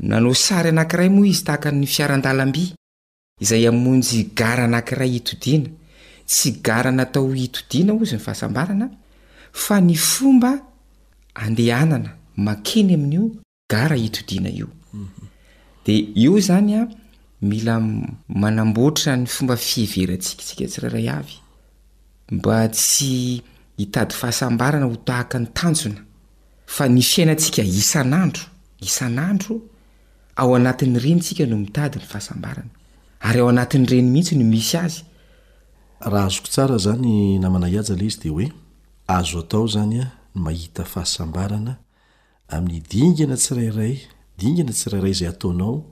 nanao 0.00 0.34
sary 0.34 0.68
anankiray 0.68 1.08
moa 1.08 1.26
izy 1.26 1.42
tahaka 1.44 1.70
ny 1.70 1.86
fiaran-dalam-by 1.86 2.64
izay 3.40 3.66
amonjy 3.68 4.24
gara 4.34 4.64
anankiray 4.64 5.10
hitodiana 5.18 5.68
tsy 6.26 6.50
gara 6.64 6.90
natao 6.90 7.32
hitodiana 7.32 7.92
ozy 7.92 8.16
ny 8.16 8.20
fahasambarana 8.20 8.88
fa 9.52 9.80
ny 9.80 9.94
fomba 9.94 10.52
andehanana 11.34 12.10
makeny 12.36 12.94
amin'io 12.94 13.30
gara 13.70 13.96
hitodiana 13.96 14.48
io 14.48 14.68
mhm. 14.94 15.08
de 15.84 15.92
io 16.14 16.40
zanya 16.40 16.88
mila 17.42 17.80
manamboatra 18.28 19.16
ny 19.16 19.26
fomba 19.26 19.56
fiheverantsika 19.56 20.42
tsika 20.44 20.66
tsirairay 20.70 21.08
avy 21.18 21.36
mba 22.30 22.68
tsy 22.68 23.42
hitady 23.76 24.14
fahasambarana 24.14 24.86
ho 24.86 24.96
tahaka 25.06 25.38
ny 25.38 25.48
tanjona 25.58 26.00
fa 26.74 26.84
ny 26.88 27.02
fiainantsika 27.02 27.62
isan'andro 27.62 28.44
isan'andro 28.88 29.54
ao 30.40 30.54
anatin'ny 30.54 30.98
reny 31.04 31.18
ntsika 31.20 31.44
no 31.46 31.56
mitady 31.64 31.98
ny 31.98 32.06
fahasambarana 32.12 32.70
ary 33.20 33.40
ao 33.40 33.48
anatin'ny 33.48 33.86
reny 33.92 34.08
mihitsy 34.12 34.34
no 34.38 34.44
misy 34.44 34.76
azy 34.84 35.02
raha 36.00 36.26
azoko 36.26 36.48
tsara 36.52 36.78
zany 36.84 37.38
namana 37.42 37.66
iajy 37.74 37.96
lay 37.98 38.06
izy 38.08 38.20
dia 38.20 38.32
hoe 38.32 38.46
azo 39.16 39.38
atao 39.42 39.66
zany 39.74 39.98
a 40.00 40.06
ny 40.06 40.06
mahita 40.44 40.84
fahasambarana 40.84 41.74
amin'ny 42.54 42.80
dingana 42.90 43.34
tsirairay 43.36 43.98
dingana 44.38 44.72
tsirairay 44.72 45.14
zay 45.18 45.28
ataonao 45.28 45.91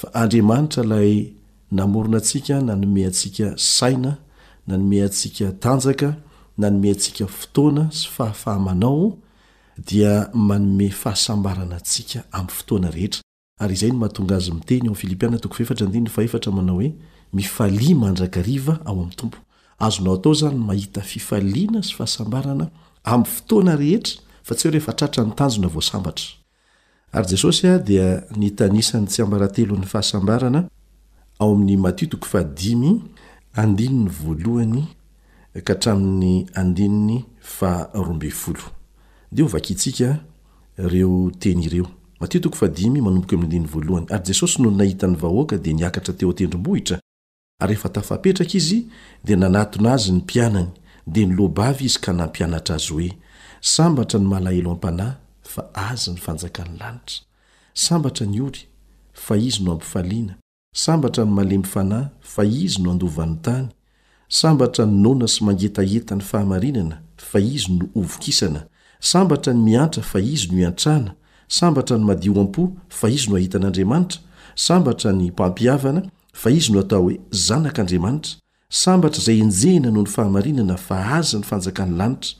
fa 0.00 0.08
andriamanitra 0.22 0.82
ilay 0.84 1.12
namorona 1.78 2.16
antsika 2.20 2.54
nanome 2.68 3.02
atsika 3.10 3.46
saina 3.74 4.12
nanome 4.68 4.98
atsika 5.08 5.46
tanjaka 5.62 6.08
nanome 6.60 6.88
atsika 6.94 7.24
fotoana 7.38 7.82
sy 7.98 8.06
fahafahamanao 8.16 9.04
dia 9.88 10.12
manome 10.48 10.88
fahasambarana 11.02 11.74
atsika 11.80 12.18
amfotoana 12.40 12.88
rehetra 12.96 13.22
yizay 13.68 13.90
no 13.92 13.98
mahatonga 14.02 14.34
azmiteny 14.40 14.86
ofpianaamanao 14.92 16.76
oe 16.82 16.88
mifali 17.38 17.88
mandrakariva 18.02 18.74
ao 18.88 18.96
am'tompo 19.04 19.38
azonao 19.86 20.14
atao 20.18 20.34
zany 20.40 20.58
mahita 20.68 21.00
fifaliana 21.12 21.80
sy 21.86 21.92
fahasambarana 21.98 22.66
am 23.12 23.20
fotoana 23.32 23.72
rehetra 23.82 24.16
fa 24.46 24.52
tsy 24.54 24.64
ho 24.68 24.70
rehefa 24.74 24.90
atratra 24.94 25.24
ny 25.24 25.32
tanjona 25.38 25.68
voasambatra 25.74 26.28
ary 27.16 27.28
jesosy 27.30 27.66
a 27.68 27.78
dia 27.78 28.22
nitanisany 28.36 29.06
tsy 29.06 29.22
ambarantelo 29.22 29.76
ny 29.76 29.84
fahasambarana 29.86 30.68
ao 31.38 31.52
amin'ny 31.52 31.76
matitoko 31.76 32.26
fadimy 32.26 33.00
andinny 33.54 34.08
voalohany 34.10 34.84
ka 35.64 35.74
tramin'ny 35.74 36.46
andininy 36.54 37.24
farobefl 37.40 38.54
de 39.32 39.42
o 39.42 39.46
vakitsika 39.46 40.08
reoteny 40.76 41.64
ireo 41.66 41.86
mattko 42.20 42.66
a 42.66 42.88
manombok 43.04 43.32
m'yandy 43.32 44.10
ary 44.12 44.24
jesosy 44.26 44.62
noy 44.62 44.74
nahita 44.74 45.06
ny 45.06 45.16
vahoaka 45.16 45.56
dia 45.58 45.72
niakatra 45.72 46.14
teo 46.14 46.30
atendrimbohitra 46.30 47.00
ary 47.60 47.72
efa 47.74 47.88
tafapetraka 47.88 48.56
izy 48.58 48.86
dia 49.24 49.36
nanatona 49.36 49.92
azy 49.92 50.10
ny 50.12 50.18
mpianany 50.18 50.68
dia 51.06 51.26
nilobavy 51.26 51.84
izy 51.84 51.98
ka 52.00 52.12
nampianatra 52.12 52.74
azy 52.74 52.92
hoe 52.92 53.10
sambatra 53.60 54.20
ny 54.20 54.26
malahelo 54.28 54.70
ampanahy 54.70 55.12
fa 55.46 55.68
aza 55.74 56.10
ny 56.12 56.18
fanjakany 56.20 56.76
lanitra 56.80 57.22
sambatra 57.74 58.26
ny 58.26 58.40
ory 58.42 58.66
fa 59.26 59.36
izy 59.36 59.62
no 59.64 59.72
ampifaliana 59.76 60.34
sambatra 60.84 61.24
ny 61.24 61.30
malemy 61.34 61.64
fanahy 61.66 62.06
fa 62.20 62.42
izy 62.44 62.82
no 62.82 62.90
andovan'ny 62.94 63.36
tany 63.46 63.68
sambatra 64.40 64.86
ny 64.86 64.96
nona 65.04 65.26
sy 65.28 65.44
mangetaheta 65.46 66.14
ny 66.16 66.24
fahamarinana 66.30 66.98
fa 67.28 67.38
izy 67.40 67.72
no 67.78 67.86
ovonkisana 68.00 68.62
sambatra 69.00 69.52
ny 69.54 69.60
miantra 69.70 70.02
fa 70.02 70.18
izy 70.20 70.48
no 70.52 70.58
iantrahana 70.64 71.12
sambatra 71.48 71.96
ny 71.98 72.04
madio 72.10 72.40
am-po 72.40 72.64
fa 72.98 73.08
izy 73.16 73.28
no 73.30 73.36
hahitan'andriamanitra 73.38 74.18
sambatra 74.66 75.12
ny 75.12 75.30
mpampiavana 75.30 76.02
fa 76.32 76.50
izy 76.50 76.72
no 76.72 76.80
atao 76.84 77.02
hoe 77.08 77.18
zanak'andriamanitra 77.46 78.34
sambatra 78.82 79.20
izay 79.22 79.40
enjena 79.44 79.88
noho 79.90 80.02
ny 80.06 80.10
fahamarinana 80.16 80.76
fa 80.86 80.96
aza 81.20 81.38
ny 81.40 81.44
fanjakan'ny 81.50 81.96
lanitra 82.00 82.34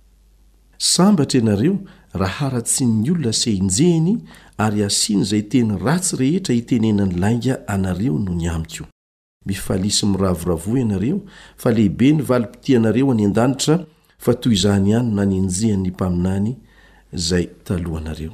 sambatra 0.78 1.38
ianareo 1.40 1.78
raha 2.16 2.46
aratsy 2.46 2.84
ny 2.86 3.10
olona 3.12 3.32
sehinjehny 3.32 4.16
ary 4.58 4.84
asiny 4.84 5.24
zay 5.24 5.42
teny 5.50 5.76
ratsy 5.78 6.16
rehetra 6.16 6.54
hitenenany 6.54 7.14
lainga 7.20 7.58
anareo 7.68 8.18
no 8.18 8.34
ny 8.34 8.48
amyk 8.50 8.72
io 8.80 8.86
mifalisy 9.46 10.06
miravoravo 10.06 10.72
anareo 10.82 11.20
fa 11.56 11.70
lehibe 11.70 12.12
nyvalipitianareo 12.12 13.10
any 13.12 13.24
an-danitra 13.26 13.84
fa 14.18 14.34
toy 14.34 14.52
izahny 14.54 14.94
any 14.94 15.12
naninjehan 15.14 15.80
ny 15.82 15.90
mpaminany 15.90 16.56
zay 17.12 17.44
talohanareo 17.64 18.32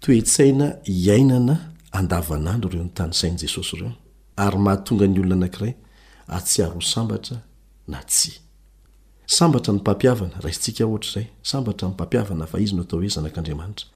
toetsaina 0.00 0.76
iainana 0.84 1.54
andavanandro 1.92 2.70
reo 2.70 2.84
ntanysainy 2.84 3.36
jesosy 3.42 3.76
reo 3.80 3.92
ar 4.36 4.58
mahatongany 4.58 5.18
olona 5.18 5.34
anakiray 5.34 5.72
atsiaro 6.28 6.80
sambatra 6.80 7.36
na 7.88 8.02
tsy 8.04 8.47
sambatra 9.30 9.72
ny 9.72 9.78
mpampiavana 9.80 10.40
raisintsika 10.40 10.84
ohatraray 10.86 11.26
sambatra 11.42 11.88
nypampiavana 11.88 12.46
fa 12.46 12.58
izy 12.60 12.74
no 12.76 12.82
atao 12.82 12.98
hoe 13.00 13.08
zanak'andriamanitra 13.14 13.86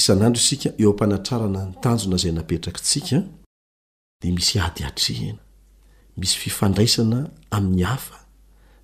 isan'andro 0.00 0.40
isika 0.42 0.68
eo 0.82 0.90
ampanatrarana 0.92 1.60
ntanjona 1.72 2.16
zay 2.22 2.32
napetraktsika 2.38 3.18
de 4.20 4.28
misy 4.36 4.56
adyatrehana 4.66 5.38
misy 6.18 6.36
fifandraisana 6.42 7.18
amin'ny 7.56 7.82
hafa 7.90 8.16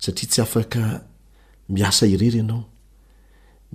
satria 0.03 0.29
tsy 0.31 0.41
afaka 0.45 0.81
miasa 1.75 2.03
irery 2.13 2.37
ianao 2.39 2.63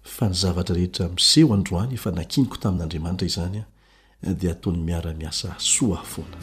fa 0.02 0.28
ny 0.28 0.34
zavatra 0.34 0.74
rehetra 0.76 1.08
miseho 1.08 1.54
androany 1.54 1.96
fa 1.96 2.10
nankinoko 2.10 2.56
tamin'andriamanitra 2.62 3.26
izany 3.26 3.64
a 4.28 4.34
dia 4.34 4.52
ataony 4.52 4.78
miara-miasa 4.86 5.54
soafoana 5.58 6.38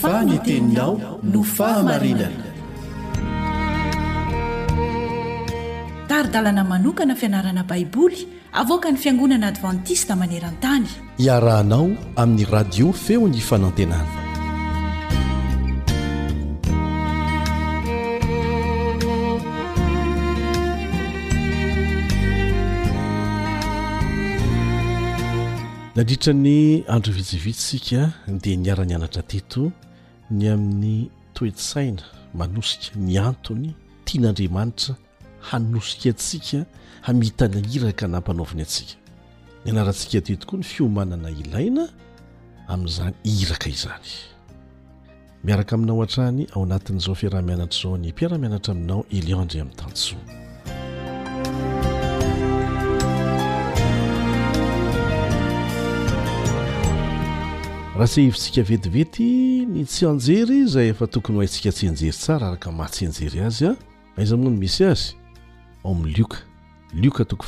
fanyteninao 0.00 0.92
no 1.32 1.40
fahamarinana 1.56 2.49
ardalana 6.20 6.64
manokana 6.64 7.14
fianarana 7.16 7.64
baiboly 7.64 8.28
avoka 8.52 8.90
ny 8.92 8.96
fiangonana 8.96 9.46
advantista 9.46 10.14
maneran-tany 10.16 10.86
iarahanao 11.18 11.88
amin'ny 12.16 12.44
radio 12.52 12.92
feony 12.92 13.40
fanantenana 13.40 14.12
nandritrany 25.96 26.84
andro 26.94 27.12
vitsivitsysika 27.12 28.12
dia 28.40 28.56
niara-ny 28.56 28.94
anatra 28.94 29.22
tito 29.22 29.72
ny 30.30 30.48
amin'ny 30.52 31.10
toesaina 31.34 32.02
manosika 32.34 32.90
ny 32.98 33.18
antony 33.18 33.74
tian'andriamanitra 34.04 34.94
hanosika 35.40 36.10
atsika 36.10 36.64
hamitana 37.02 37.56
hiraka 37.68 38.08
nampanaoviny 38.08 38.62
atsika 38.62 38.94
ny 39.64 39.70
anarantsika 39.72 40.20
ty 40.20 40.36
tokoa 40.36 40.58
ny 40.58 40.64
fiomanana 40.64 41.30
ilaina 41.30 41.88
amin'izany 42.68 43.14
hiraka 43.24 43.68
izany 43.68 44.10
miaraka 45.44 45.74
aminao 45.76 46.02
an-trany 46.02 46.46
ao 46.56 46.66
natin'izao 46.66 47.14
fiarahmianatra 47.14 47.82
zao 47.82 47.96
ny 47.98 48.08
mpiaramianatra 48.12 48.74
aminao 48.74 49.04
elion 49.10 49.44
ndre 49.44 49.60
ami'ny 49.60 49.76
tanso 49.76 50.14
raha 57.94 58.06
se 58.06 58.22
ivontsika 58.24 58.62
vetivety 58.62 59.24
ny 59.66 59.84
tsy 59.84 60.06
anjery 60.06 60.66
zay 60.66 60.88
efa 60.88 61.06
tokony 61.06 61.36
ho 61.36 61.40
haintsika 61.40 61.72
tsy 61.72 61.88
anjery 61.88 62.12
tsara 62.12 62.46
araka 62.48 62.72
mahatsyanjery 62.72 63.40
azy 63.40 63.64
a 63.66 63.70
ah. 63.70 63.76
aiza 64.16 64.36
mo 64.36 64.44
no 64.44 64.50
misy 64.50 64.84
azy 64.84 65.19
lioka 66.92 67.24
too 67.24 67.42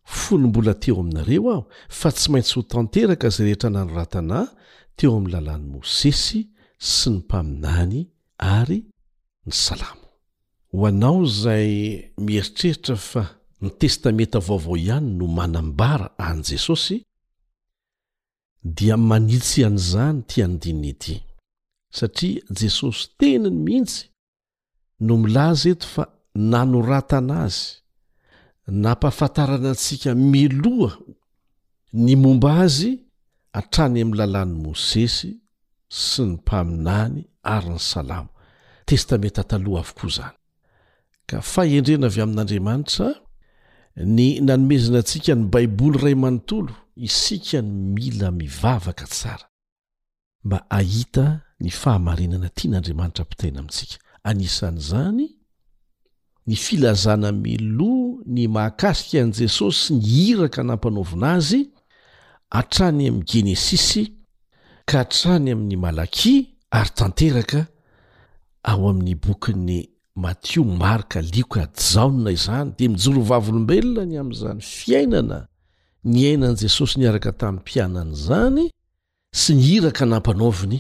folombola 0.05 0.73
teo 0.73 0.99
aminareo 0.99 1.43
aho 1.53 1.61
fa 1.99 2.11
tsy 2.11 2.31
maintsy 2.31 2.53
ho 2.57 2.61
tanteraka 2.67 3.29
za 3.29 3.43
rehetra 3.43 3.69
nano 3.69 3.93
ratanày 3.95 4.47
teo 4.97 5.11
ami 5.17 5.29
lalàny 5.33 5.65
mosesy 5.73 6.39
sy 6.93 7.07
ny 7.13 7.17
mpaminany 7.23 8.01
ary 8.59 8.79
ny 9.47 9.53
salamo 9.63 10.07
hoanao 10.79 11.25
zay 11.41 11.69
mieritreritra 12.19 12.95
fa 13.09 13.21
nitestamenta 13.61 14.39
vaovao 14.47 14.75
ihany 14.77 15.07
no 15.17 15.27
manambara 15.27 16.07
any 16.17 16.41
jesosy 16.43 16.97
dia 18.63 18.97
manitsy 18.97 19.63
an'izany 19.65 20.23
tiany 20.27 20.57
dinydi 20.63 21.15
satria 21.97 22.41
jesosy 22.59 23.07
teni 23.17 23.49
ny 23.49 23.57
mihitsy 23.65 24.05
no 25.05 25.13
milaza 25.23 25.67
eto 25.73 25.87
fa 25.93 26.03
nanoratana 26.51 27.35
azy 27.47 27.69
nampahafantarana 28.83 29.69
antsika 29.73 30.09
meloha 30.31 30.95
ny 32.03 32.15
momba 32.23 32.49
azy 32.65 32.91
hatrany 33.55 33.97
amin'ny 34.01 34.17
lalàn' 34.19 34.55
môsesy 34.63 35.29
sy 36.07 36.21
ny 36.27 36.31
mpaminany 36.37 37.21
ary 37.55 37.69
ny 37.73 37.79
salamo 37.89 38.31
testamenta 38.87 39.43
taloha 39.49 39.79
avokoa 39.85 40.09
izany 40.09 40.35
ka 41.29 41.37
faendrena 41.51 42.07
avy 42.11 42.19
amin'andriamanitra 42.25 43.07
ny 43.95 44.39
nanomezina 44.41 44.97
antsika 45.01 45.35
ny 45.35 45.45
baiboly 45.49 45.97
ray 45.99 46.15
manontolo 46.15 46.73
isika 46.95 47.61
ny 47.61 47.71
mila 47.95 48.31
mivavaka 48.31 49.05
tsara 49.07 49.47
mba 50.43 50.69
ahita 50.69 51.41
ny 51.59 51.69
fahamarinana 51.79 52.49
tia 52.55 52.69
n'andriamanitra 52.71 53.23
ampitena 53.25 53.59
amintsika 53.59 53.97
anisan'izany 54.29 55.25
ny 56.47 56.55
filazana 56.55 57.29
miloa 57.31 58.21
ny 58.33 58.47
maakasika 58.55 59.17
an'i 59.23 59.33
jesosy 59.37 59.93
ny 59.93 60.01
hiraka 60.13 60.59
nampanaovina 60.63 61.27
azy 61.37 61.61
hatrany 62.53 63.03
amin'ny 63.09 63.25
genesis 63.29 63.93
ka 64.89 64.95
hatrany 65.03 65.51
amin'ny 65.51 65.75
malaki 65.77 66.33
ary 66.77 66.89
tanteraka 66.97 67.61
ao 68.63 68.89
amin'ny 68.89 69.15
bokin'ny 69.15 69.79
matio 70.19 70.63
marka 70.63 71.21
lioka 71.21 71.67
jaona 71.93 72.31
izany 72.31 72.71
dia 72.77 72.89
mijorovavolombelona 72.89 74.05
ny 74.05 74.19
amin'izany 74.19 74.61
fiainana 74.61 75.39
ny 76.11 76.17
ainan' 76.31 76.57
jesosy 76.63 76.95
niaraka 76.99 77.31
tamin'ny 77.41 77.61
mpianany 77.65 78.13
zany 78.27 78.65
sy 79.41 79.51
nyhiraka 79.59 80.03
nampanaoviny 80.11 80.79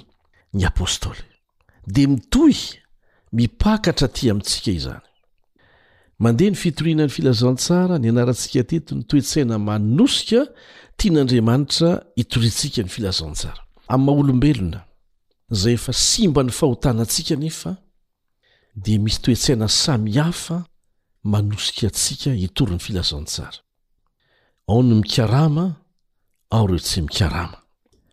ny 0.57 0.61
apôstôly 0.69 1.23
de 1.93 2.01
mitohy 2.13 2.55
mipakatra 3.37 4.07
ti 4.15 4.21
amintsika 4.31 4.71
izany 4.79 5.07
mandeha 6.23 6.51
ny 6.51 6.55
fitorianany 6.63 7.09
filazantsara 7.15 7.95
nyanarantsika 8.03 8.63
teto 8.71 8.91
ny 8.97 9.03
toetsaina 9.09 9.55
manosika 9.69 10.41
tian'andriamanitra 10.99 11.91
itorintsika 12.21 12.81
ny 12.85 12.89
filazantsaralbeasmhta 12.91 14.83
dia 18.83 18.99
misy 19.03 19.19
toetsaina 19.21 19.67
samyhafa 19.67 20.57
manosika 21.31 21.87
atsika 21.87 22.31
hitoryny 22.33 22.79
filazantsara 22.79 23.57
ao 24.67 24.83
no 24.83 24.95
mikarama 24.95 25.75
ao 26.49 26.67
reo 26.67 26.79
tsy 26.79 27.01
mikarama 27.01 27.57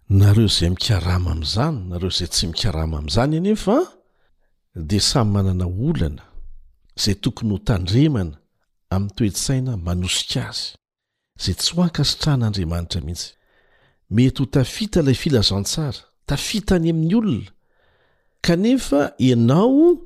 nareo 0.09 0.47
izay 0.47 0.71
mikarama 0.71 1.31
am'izany 1.31 1.79
nareo 1.91 2.09
izay 2.11 2.29
tsy 2.29 2.47
mikarama 2.47 2.99
am'izany 2.99 3.35
enefa 3.37 3.77
di 4.75 5.01
samy 5.01 5.31
manana 5.33 5.67
olana 5.89 6.25
zay 7.03 7.15
tokony 7.15 7.51
ho 7.51 7.59
tandremana 7.59 8.37
amin'ny 8.91 9.15
toetsaina 9.17 9.77
manosika 9.87 10.41
azy 10.49 10.65
zay 11.43 11.55
tsy 11.55 11.71
ho 11.75 11.83
ankasitran'andriamanitra 11.83 13.01
mihitsy 13.07 13.31
mety 14.11 14.39
ho 14.43 14.47
tafita 14.55 15.01
ilay 15.01 15.15
filazantsara 15.23 16.01
tafita 16.29 16.75
any 16.77 16.91
amin'ny 16.91 17.15
olona 17.19 17.51
kanefa 18.45 19.01
enao 19.31 20.06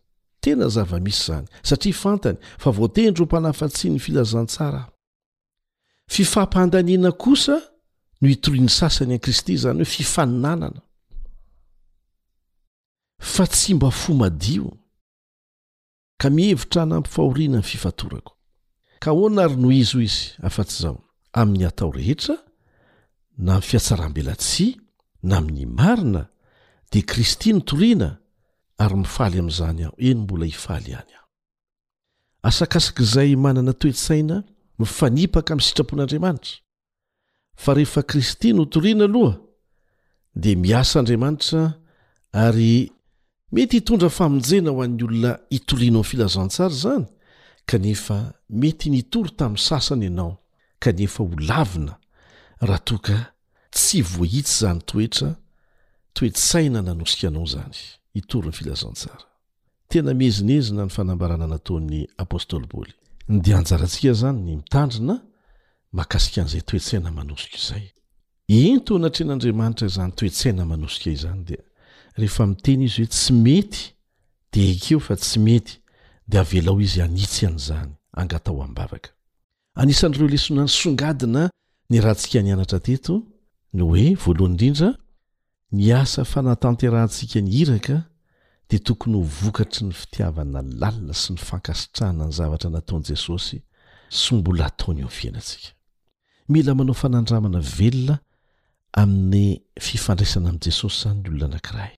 tena 0.43 0.67
zava-misy 0.69 1.21
izany 1.23 1.45
satria 1.63 1.93
fantany 1.95 2.37
fa 2.59 2.71
voatendro 2.73 3.25
mpanafatsiny 3.25 3.99
filazantsara 3.99 4.81
fifampandaniana 6.15 7.11
kosa 7.23 7.55
no 8.21 8.27
itoriny 8.35 8.69
sasany 8.79 9.11
an'i 9.15 9.21
kristy 9.25 9.53
zany 9.63 9.81
hoe 9.83 9.91
fifaninanana 9.97 10.81
fa 13.33 13.43
tsy 13.51 13.73
mba 13.77 13.89
fo 14.01 14.13
madio 14.21 14.67
ka 16.21 16.27
mihevitra 16.35 16.79
hanampyfahoriana 16.81 17.59
ny 17.61 17.67
fifatorako 17.71 18.33
ka 19.03 19.09
hoana 19.17 19.45
ry 19.47 19.55
no 19.61 19.69
izy 19.81 19.97
o 19.97 20.01
izy 20.09 20.23
afa-tsy 20.47 20.79
zao 20.85 20.99
amin'ny 21.39 21.67
atao 21.69 21.91
rehetra 21.97 22.35
na 23.45 23.55
m 23.61 23.61
fiatsarambelatsia 23.69 24.75
na 25.29 25.35
amin'ny 25.41 25.65
marina 25.77 26.23
de 26.91 26.99
kristy 27.09 27.53
ny 27.53 27.61
toriana 27.61 28.17
ary 28.83 28.95
mifaly 29.03 29.39
amin'izany 29.41 29.83
aho 29.85 29.93
eny 30.09 30.21
mbola 30.23 30.45
hifaly 30.45 30.89
ihany 30.91 31.13
aho 31.17 31.27
asakasakaizay 32.49 33.29
manana 33.45 33.73
toetsaina 33.81 34.35
mifanipaka 34.79 35.49
amin'ny 35.53 35.67
sitrapon'andriamanitra 35.67 36.55
fa 37.63 37.71
rehefa 37.77 38.01
kristy 38.09 38.49
no 38.57 38.63
torina 38.73 39.03
aloha 39.09 39.35
dia 40.41 40.55
miasaandriamanitra 40.65 41.61
ary 42.45 42.91
mety 43.55 43.75
hitondra 43.77 44.09
famonjena 44.17 44.69
ho 44.73 44.77
an'ny 44.85 45.03
olona 45.07 45.31
itoriana 45.57 45.97
amny 45.99 46.09
filazantsara 46.11 46.73
izany 46.79 47.05
kanefa 47.69 48.17
mety 48.61 48.87
nitory 48.89 49.31
tamin'ny 49.39 49.63
sasany 49.67 50.03
ianao 50.09 50.33
kanefa 50.83 51.17
ho 51.23 51.29
lavina 51.49 51.93
raha 52.67 52.79
toaka 52.87 53.15
tsy 53.75 53.97
voahitsy 54.11 54.53
izany 54.57 54.81
toetra 54.89 55.29
toetsaina 56.15 56.79
nanosika 56.87 57.25
anao 57.27 57.45
zany 57.53 57.81
hitory 58.15 58.45
ny 58.47 58.51
filazantsara 58.53 59.17
tena 59.87 60.13
mihezinezina 60.13 60.83
ny 60.85 60.89
fanambarana 60.95 61.47
nataon'ny 61.47 62.05
apôstôly 62.23 62.67
paoly 62.71 62.93
ny 63.29 63.41
dea 63.43 63.57
anjarantsika 63.59 64.09
izany 64.13 64.39
ny 64.43 64.51
mitandrina 64.59 65.15
makasika 65.99 66.41
an'izay 66.41 66.63
toetsaina 66.69 67.11
manosika 67.17 67.57
izay 67.61 67.85
ento 68.67 68.95
anatren'andriamanitra 68.99 69.85
izany 69.91 70.11
toetsaina 70.17 70.63
manosika 70.71 71.09
izany 71.17 71.43
dia 71.47 71.63
rehefa 72.17 72.45
miteny 72.47 72.83
izy 72.85 72.99
hoe 73.03 73.07
tsy 73.15 73.33
mety 73.45 73.79
de 74.51 74.61
ekeo 74.71 74.99
fa 74.99 75.15
tsy 75.15 75.39
mety 75.39 75.71
di 76.27 76.37
avelao 76.37 76.79
izy 76.81 77.01
anitsy 77.01 77.45
an'izany 77.47 77.91
angatao 78.21 78.59
amin'nybavaka 78.63 79.09
anisan'ireo 79.81 80.27
lesona 80.33 80.61
ny 80.65 80.69
songadina 80.81 81.43
ny 81.89 81.97
rahantsika 82.01 82.41
nyanatra 82.43 82.79
teto 82.79 83.13
no 83.73 83.83
hoe 83.91 84.13
voalohan'indrindra 84.23 84.89
ny 85.71 85.91
asa 85.95 86.23
fanatanterantsika 86.25 87.39
ny 87.41 87.53
iraka 87.63 88.03
dia 88.69 88.79
tokony 88.79 89.17
ho 89.17 89.23
vokatry 89.23 89.85
ny 89.87 89.93
fitiavana 89.95 90.61
lalina 90.61 91.13
sy 91.13 91.33
ny 91.33 91.39
fankasitrahana 91.39 92.25
ny 92.27 92.33
zavatra 92.35 92.69
nataon'yi 92.71 93.07
jesosy 93.13 93.59
sy 94.11 94.35
mbola 94.35 94.65
ataony 94.67 94.99
eo 95.01 95.07
ny 95.07 95.15
fiainantsika 95.19 95.71
mila 96.49 96.75
manao 96.75 96.93
fanandramana 96.95 97.59
velona 97.77 98.19
amin'ny 99.01 99.61
fifandraisana 99.79 100.49
amin'i 100.49 100.63
jesosy 100.67 100.97
zany 101.03 101.21
ny 101.21 101.29
olona 101.29 101.45
anankiray 101.45 101.93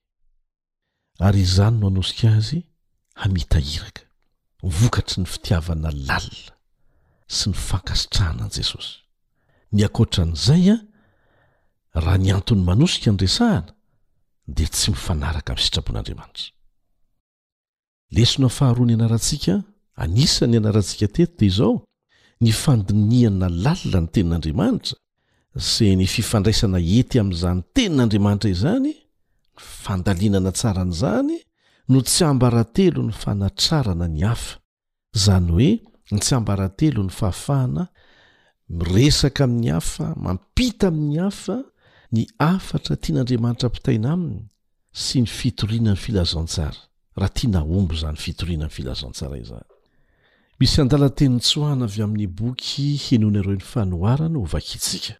ary 1.20 1.42
izany 1.42 1.78
no 1.78 1.88
hanosika 1.90 2.30
azy 2.38 2.60
hamita 3.16 3.60
hiraka 3.60 4.04
ovokatry 4.64 5.18
ny 5.26 5.28
fitiavana 5.28 5.90
lalina 6.08 6.54
sy 7.38 7.50
ny 7.50 7.56
fankasitrahana 7.68 8.44
an'i 8.52 8.56
jesosy 8.62 8.94
ny 9.74 9.86
akoatran'izay 9.90 10.66
a 10.78 10.78
rnant'nyanosikansahd 12.02 13.66
tsymifanarkamnsitran'admt 14.72 16.38
lesona 18.16 18.50
faharoany 18.58 18.94
anarantsika 18.98 19.56
anisany 20.04 20.56
anarantsika 20.60 21.08
tetida 21.16 21.44
izao 21.50 21.74
ny 22.44 22.52
fandiniana 22.64 23.48
lalina 23.64 24.00
ny 24.04 24.08
tenin'andriamanitra 24.14 24.96
sy 25.72 25.86
ny 26.00 26.06
fifandraisana 26.16 26.78
ety 26.98 27.16
amin'izany 27.22 27.60
tenin'andriamanitra 27.78 28.50
izany 28.56 28.92
nyfandalinana 29.58 30.52
tsaran' 30.58 30.94
izany 30.96 31.36
no 31.92 32.00
tsy 32.08 32.22
ambrantelo 32.32 33.02
ny 33.08 33.14
fanatrarana 33.24 34.06
ny 34.16 34.22
hafa 34.30 34.58
zany 35.26 35.50
hoe 35.56 35.72
ny 36.14 36.20
tsy 36.26 36.34
ambrantelo 36.40 37.02
ny 37.08 37.12
fahafahana 37.20 37.84
miresaka 38.78 39.40
amin'ny 39.48 39.70
hafa 39.78 40.06
mampita 40.26 40.86
amin'ny 40.92 41.20
hafa 41.26 41.58
ny 42.16 42.28
afatra 42.38 42.96
tian'andriamanitra 43.04 43.68
mpitaina 43.72 44.10
aminy 44.16 44.44
sy 45.06 45.24
ny 45.24 45.30
fitoriana 45.38 45.94
ny 45.96 46.00
filazantsara 46.04 46.78
raha 47.20 47.32
tianaombo 47.40 47.94
zany 48.02 48.20
fitorina 48.26 48.66
ny 48.70 48.74
filazantsara 48.76 49.38
zany 49.50 49.66
misy 50.62 50.76
andalatenytsoana 50.84 51.86
avy 51.90 52.02
amin'nyboky 52.06 52.86
henonareo 53.08 53.56
ny 53.60 53.66
fanoarana 53.74 54.38
ovakisika 54.46 55.14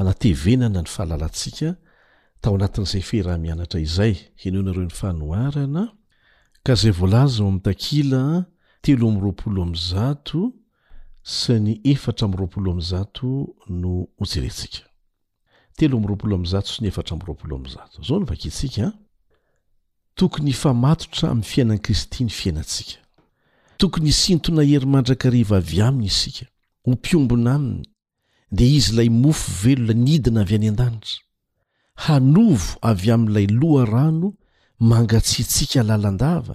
anatevenana 0.00 0.80
ny 0.84 0.88
fahalalasika 0.96 1.70
tao 2.44 2.52
anatn''izay 2.60 3.02
ferahamianatra 3.08 3.78
izay 3.86 4.14
henonareo 4.44 4.84
ny 4.88 4.94
fanoana 5.00 5.82
ka 6.64 6.72
zay 6.80 6.92
volazao 7.00 7.46
amtakila 7.52 8.22
teloamroapolo 8.84 9.62
aza 9.72 10.06
sy 11.38 11.52
ny 11.64 11.72
eftramropoloza 11.90 13.00
no 13.82 13.94
jeresik 14.30 14.74
telo 15.78 15.96
amin'nyroapolo 15.96 16.34
am'nyzato 16.38 16.68
sy 16.74 16.82
ny 16.84 16.88
efatra 16.90 17.14
ami'yroapolo 17.16 17.58
mnzato 17.58 18.02
zao 18.06 18.18
no 18.20 18.26
vakitsika 18.32 18.82
an 18.86 18.92
tokony 20.18 20.52
hfamatotra 20.52 21.26
amin'ny 21.30 21.48
fiainan'i 21.50 21.80
kristy 21.82 22.24
ny 22.26 22.30
fiainantsika 22.38 22.98
tokony 23.80 24.12
sintona 24.22 24.62
hery 24.70 24.86
mandrakariva 24.94 25.56
avy 25.62 25.78
aminy 25.88 26.08
isika 26.12 26.44
hompiombona 26.86 27.50
aminy 27.58 27.86
dia 28.56 28.70
izy 28.78 28.90
ilay 28.92 29.10
mofo 29.22 29.50
velona 29.62 29.94
nidina 30.04 30.40
avy 30.44 30.56
any 30.58 30.68
an-danitra 30.72 31.20
hanovo 32.04 32.68
avy 32.90 33.08
amin'ilay 33.16 33.46
loha 33.60 33.84
rano 33.94 34.28
mangatsintsika 34.90 35.80
lalandava 35.88 36.54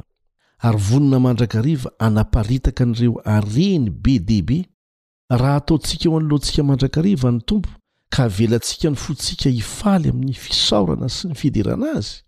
ary 0.67 0.81
vonina 0.89 1.17
mandrakariva 1.25 1.89
hanaparitaka 2.03 2.81
an'ireo 2.85 3.15
areny 3.35 3.85
be 4.03 4.13
de 4.27 4.39
be 4.47 4.57
raha 5.39 5.57
ataontsika 5.61 6.05
eo 6.09 6.15
an'loantsika 6.19 6.61
mandrakariva 6.69 7.29
ny 7.35 7.41
tompo 7.49 7.71
ka 8.09 8.27
velantsika 8.27 8.89
ny 8.91 8.95
fontsika 8.97 9.49
hifaly 9.49 10.09
amin'ny 10.09 10.33
fisaorana 10.33 11.09
sy 11.09 11.27
ny 11.29 11.35
fidirana 11.35 11.89
azy 11.99 12.21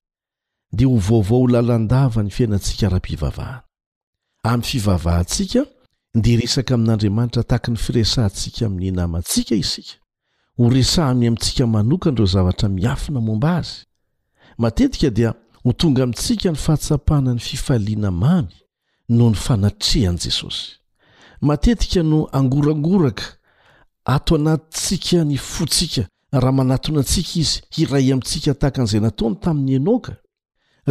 dia 0.71 0.87
ho 0.87 0.99
vaovao 0.99 1.47
lalandava 1.47 2.23
ny 2.23 2.29
fiainantsika 2.35 2.89
raha-pivavahana 2.91 3.63
amin'ny 4.43 4.67
fivavahantsika 4.71 5.61
ndiaresaka 6.17 6.71
amin'andriamanitra 6.77 7.43
tahaka 7.49 7.69
ny 7.71 7.77
firesantsika 7.85 8.69
min'nynamantsika 8.69 9.55
isika 9.63 9.93
ho 10.57 10.69
resa 10.75 11.01
aminy 11.09 11.27
amintsika 11.27 11.63
manokany 11.67 12.13
ireo 12.15 12.25
zavatra 12.33 12.69
miafina 12.69 13.19
momba 13.27 13.49
azy 13.57 13.75
matetika 14.61 15.09
dia 15.17 15.31
ho 15.63 15.69
tonga 15.79 16.01
amintsika 16.03 16.47
ny 16.53 16.57
fahatsapana 16.65 17.31
ny 17.33 17.39
fifaliana 17.49 18.11
mamy 18.11 18.47
noho 19.09 19.29
ny 19.31 19.35
fanatrehan'i 19.45 20.21
jesosy 20.25 20.65
matetika 21.41 22.03
no 22.03 22.25
angorangoraka 22.39 23.38
ato 24.09 24.35
anatytsika 24.35 25.23
ny 25.23 25.37
fotsika 25.37 26.01
raha 26.31 26.51
manatona 26.51 26.99
antsika 26.99 27.31
izy 27.41 27.61
iray 27.77 28.11
amintsika 28.13 28.51
tahaka 28.59 28.81
an'izay 28.81 29.01
nataony 29.01 29.35
tamin'ny 29.43 29.75
anoka 29.79 30.11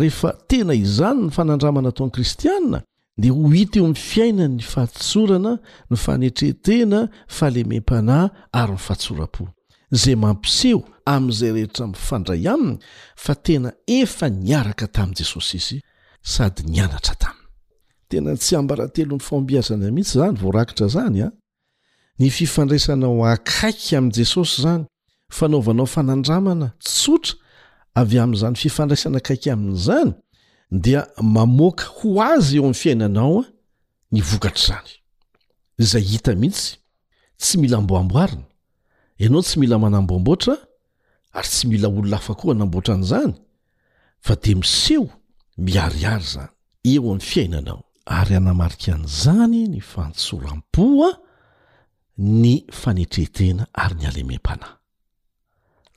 rehefa 0.01 0.31
tena 0.49 0.75
izany 0.85 1.23
ny 1.27 1.31
fanandramanataonyi 1.31 2.11
kristiana 2.11 2.81
dia 3.19 3.33
ho 3.33 3.49
hita 3.49 3.79
eo 3.81 3.87
miny 3.89 3.95
fiainanyny 4.11 4.62
fahatsorana 4.62 5.59
no 5.91 5.97
fanetrehtena 5.97 7.09
fahlemem-panahy 7.37 8.29
ary 8.53 8.73
ny 8.73 8.79
fahatsora-po 8.79 9.49
izay 9.93 10.14
mampiseho 10.16 10.81
amin'izay 11.05 11.53
rehetra 11.53 11.87
mifandray 11.87 12.49
aminy 12.49 12.79
fa 13.16 13.35
tena 13.35 13.73
efa 13.87 14.29
niaraka 14.29 14.87
tamin'i 14.89 15.19
jesosy 15.23 15.57
izy 15.57 15.81
sady 16.23 16.62
nianatra 16.62 17.14
taminy 17.14 17.47
tena 18.09 18.37
tsy 18.37 18.57
ambaran 18.57 18.91
telo 18.95 19.14
ny 19.19 19.23
fambiazana 19.29 19.91
mihitsy 19.91 20.19
zany 20.19 20.37
voarakitra 20.43 20.87
zany 20.95 21.23
a 21.23 21.31
ny 22.21 22.31
fifandraisanao 22.37 23.21
akaiky 23.33 23.97
amin'i 23.97 24.14
jesosy 24.19 24.57
zany 24.62 24.85
fanaovanao 25.39 25.87
fanandramana 25.95 26.66
tsotra 26.87 27.35
avy 28.01 28.16
amin'zany 28.25 28.57
fifandraisana 28.62 29.16
akaiky 29.23 29.49
amin'izany 29.55 30.11
dia 30.85 31.01
mamoaka 31.35 31.85
ho 31.97 32.09
azy 32.33 32.57
eo 32.59 32.64
ami'n 32.66 32.81
fiainanao 32.83 33.39
a 33.43 33.47
ny 34.12 34.21
vokatr' 34.31 34.66
zany 34.71 34.91
zay 35.91 36.03
hita 36.11 36.33
mihitsy 36.43 36.69
tsy 37.41 37.55
mila 37.61 37.79
mboamboarina 37.85 38.47
ianao 39.23 39.43
tsy 39.47 39.57
mila 39.62 39.77
manamboamboatra 39.85 40.55
ary 41.39 41.49
tsy 41.53 41.64
mila 41.71 41.89
loaoa 41.89 42.51
aboan'zany 42.64 43.35
dsehoa 50.75 51.12
ny 52.19 52.66
fanetrehtena 52.75 53.66
ary 53.79 53.95
ny 54.01 54.07
alemem-panahy 54.11 54.75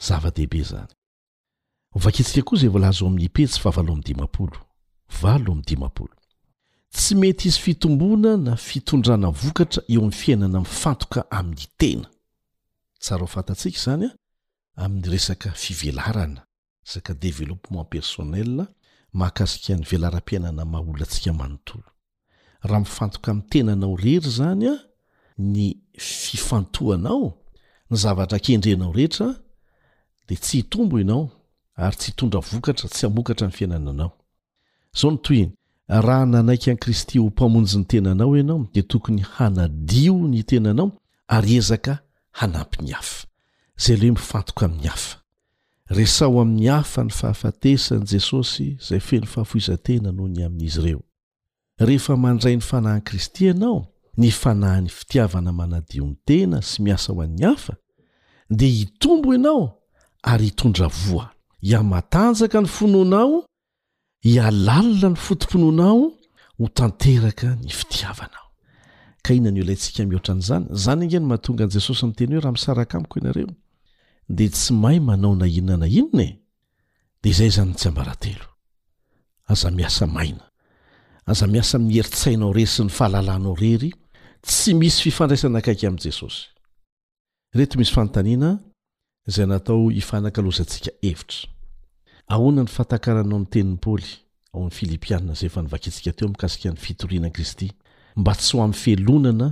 zava-dehibe 0.07 0.61
zany 0.69 0.89
ovakiatsika 1.97 2.45
koa 2.47 2.59
zay 2.61 2.69
volahazaao 2.69 3.07
amin'ny 3.09 3.25
ipetsy 3.27 3.57
fa 3.61 3.71
valoh 3.75 3.95
am 3.97 4.01
dimampolo 4.05 4.59
valoh 5.21 5.55
am'dimampolo 5.57 6.13
tsy 6.93 7.15
mety 7.17 7.47
izy 7.49 7.59
fitombona 7.61 8.35
na 8.37 8.55
fitondrana 8.55 9.29
vokatra 9.41 9.81
eo 9.93 9.99
amn'ny 10.01 10.17
fiainana 10.21 10.59
mifantoka 10.61 11.19
amin'ny 11.39 11.65
tena 11.79 12.09
tsara 13.03 13.23
o 13.23 13.27
fantatsika 13.27 13.79
zany 13.85 14.05
a 14.07 14.13
amin'ny 14.85 15.09
resaka 15.09 15.51
fivelarana 15.51 16.41
resaka 16.87 17.13
developement 17.13 17.85
personela 17.91 18.67
mahakasika 19.13 19.73
ny 19.75 19.83
velaram-piainana 19.89 20.65
maha 20.65 20.85
olantsika 20.91 21.33
manontolo 21.33 21.89
raha 22.61 22.79
mifantoka 22.79 23.31
ami'ny 23.31 23.49
tenanao 23.49 23.95
rery 23.95 24.29
zany 24.29 24.67
a 24.69 24.77
ny 25.41 25.75
fifantoanao 25.97 27.37
ny 27.89 27.97
zavatra 27.97 28.39
kendrenao 28.39 28.91
rehetra 28.93 29.35
dia 30.27 30.37
tsy 30.37 30.57
hitombo 30.57 30.99
ianao 30.99 31.29
ary 31.75 31.97
tsy 31.97 32.05
hitondra 32.07 32.39
vokatra 32.41 32.89
tsy 32.89 33.05
hamokatra 33.05 33.47
ny 33.47 33.53
fiainananao 33.53 34.11
izao 34.95 35.11
ny 35.11 35.17
toyiy 35.17 35.49
raha 35.87 36.25
nanaiky 36.25 36.69
an'i 36.71 36.79
kristy 36.79 37.17
ho 37.19 37.25
mpamonjy 37.25 37.77
ny 37.77 37.83
tenanao 37.83 38.37
ianao 38.37 38.67
di 38.73 38.83
tokony 38.83 39.21
hanadio 39.21 40.13
ny 40.17 40.43
tenanao 40.43 40.91
ary 41.27 41.55
ezaka 41.55 41.99
hanampy 42.31 42.83
ny 42.85 42.91
hafa 42.91 43.27
zay 43.77 43.95
leho 43.95 44.13
mifantoka 44.13 44.65
amin'ny 44.65 44.87
hafa 44.87 45.17
resao 45.85 46.41
amin'ny 46.41 46.67
hafa 46.67 47.03
ny 47.03 47.09
fahafatesan' 47.09 48.05
jesosy 48.11 48.77
zay 48.89 48.99
feny 48.99 49.25
fahafoizantena 49.25 50.11
noho 50.11 50.27
ny 50.27 50.43
amin'izy 50.45 50.81
ireo 50.81 51.01
rehefa 51.79 52.17
mandray 52.17 52.55
ny 52.55 52.61
fanahyan'i 52.61 53.01
kristy 53.03 53.45
ianao 53.45 53.90
ny 54.17 54.31
fanahy 54.31 54.81
ny 54.81 54.89
fitiavana 54.89 55.51
manadionytena 55.51 56.61
sy 56.61 56.81
miasa 56.83 57.13
ho 57.13 57.21
an'ny 57.23 57.43
hafa 57.47 57.75
de 58.49 58.67
hitombo 58.67 59.33
ianao 59.33 59.77
ary 60.23 60.45
hitondra 60.51 60.87
voa 60.87 61.29
iamatanjaka 61.61 62.61
ny 62.61 62.67
fonoanao 62.67 63.45
ialalina 64.23 65.09
ny 65.09 65.15
fotomponoanao 65.15 66.11
ho 66.57 66.67
tanteraka 66.67 67.55
ny 67.55 67.69
fitiavanao 67.71 68.47
ka 69.23 69.33
inona 69.33 69.51
ny 69.51 69.61
ola 69.63 69.73
ntsika 69.73 70.05
mihoatra 70.05 70.33
an'izany 70.35 70.65
zany 70.83 71.03
angeny 71.05 71.25
mahatonga 71.25 71.63
an' 71.63 71.73
jesosy 71.77 72.01
amin'y 72.03 72.15
teny 72.17 72.33
hoe 72.35 72.43
raha 72.43 72.55
misaraka 72.57 72.97
amiko 72.97 73.19
inareo 73.19 73.49
de 74.29 74.45
tsy 74.49 74.73
mahay 74.73 74.99
manao 74.99 75.35
na 75.35 75.47
inona 75.47 75.77
na 75.85 75.87
inona 75.87 76.23
e 76.27 76.39
dea 77.21 77.29
izay 77.31 77.51
zany 77.57 77.73
tsy 77.77 77.87
ambarantelo 77.87 78.45
aza 79.51 79.71
miasa 79.71 80.07
maina 80.07 80.45
aza 81.25 81.47
miasa 81.47 81.77
miyeritsainao 81.79 82.51
rery 82.53 82.67
sy 82.73 82.83
ny 82.83 82.89
fahalalanao 82.91 83.55
rery 83.55 83.91
tsy 84.43 84.73
misy 84.73 85.01
fifandraisana 85.05 85.59
akaiky 85.61 85.87
amin'i 85.87 86.03
jesosy 86.09 86.43
reto 87.57 87.75
misy 87.79 87.93
fanontaniana 87.95 88.49
izay 89.29 89.45
natao 89.51 89.89
hifanan-kalozantsika 89.97 90.91
evitra 91.11 91.39
ahoana 92.33 92.61
ny 92.63 92.69
fantankaranao 92.75 93.39
ny 93.43 93.47
tenin'ny 93.53 93.79
paoly 93.85 94.09
ao 94.53 94.59
amin'ny 94.61 94.73
filipianna 94.77 95.33
zay 95.39 95.47
efa 95.49 95.59
nyvakitsika 95.65 96.11
teo 96.17 96.27
mikasika 96.33 96.69
ny 96.73 96.77
fitorianan 96.85 97.31
kristy 97.35 97.67
mba 98.15 98.33
tsy 98.35 98.57
ho 98.57 98.63
amin'ny 98.63 98.79
felonana 98.83 99.49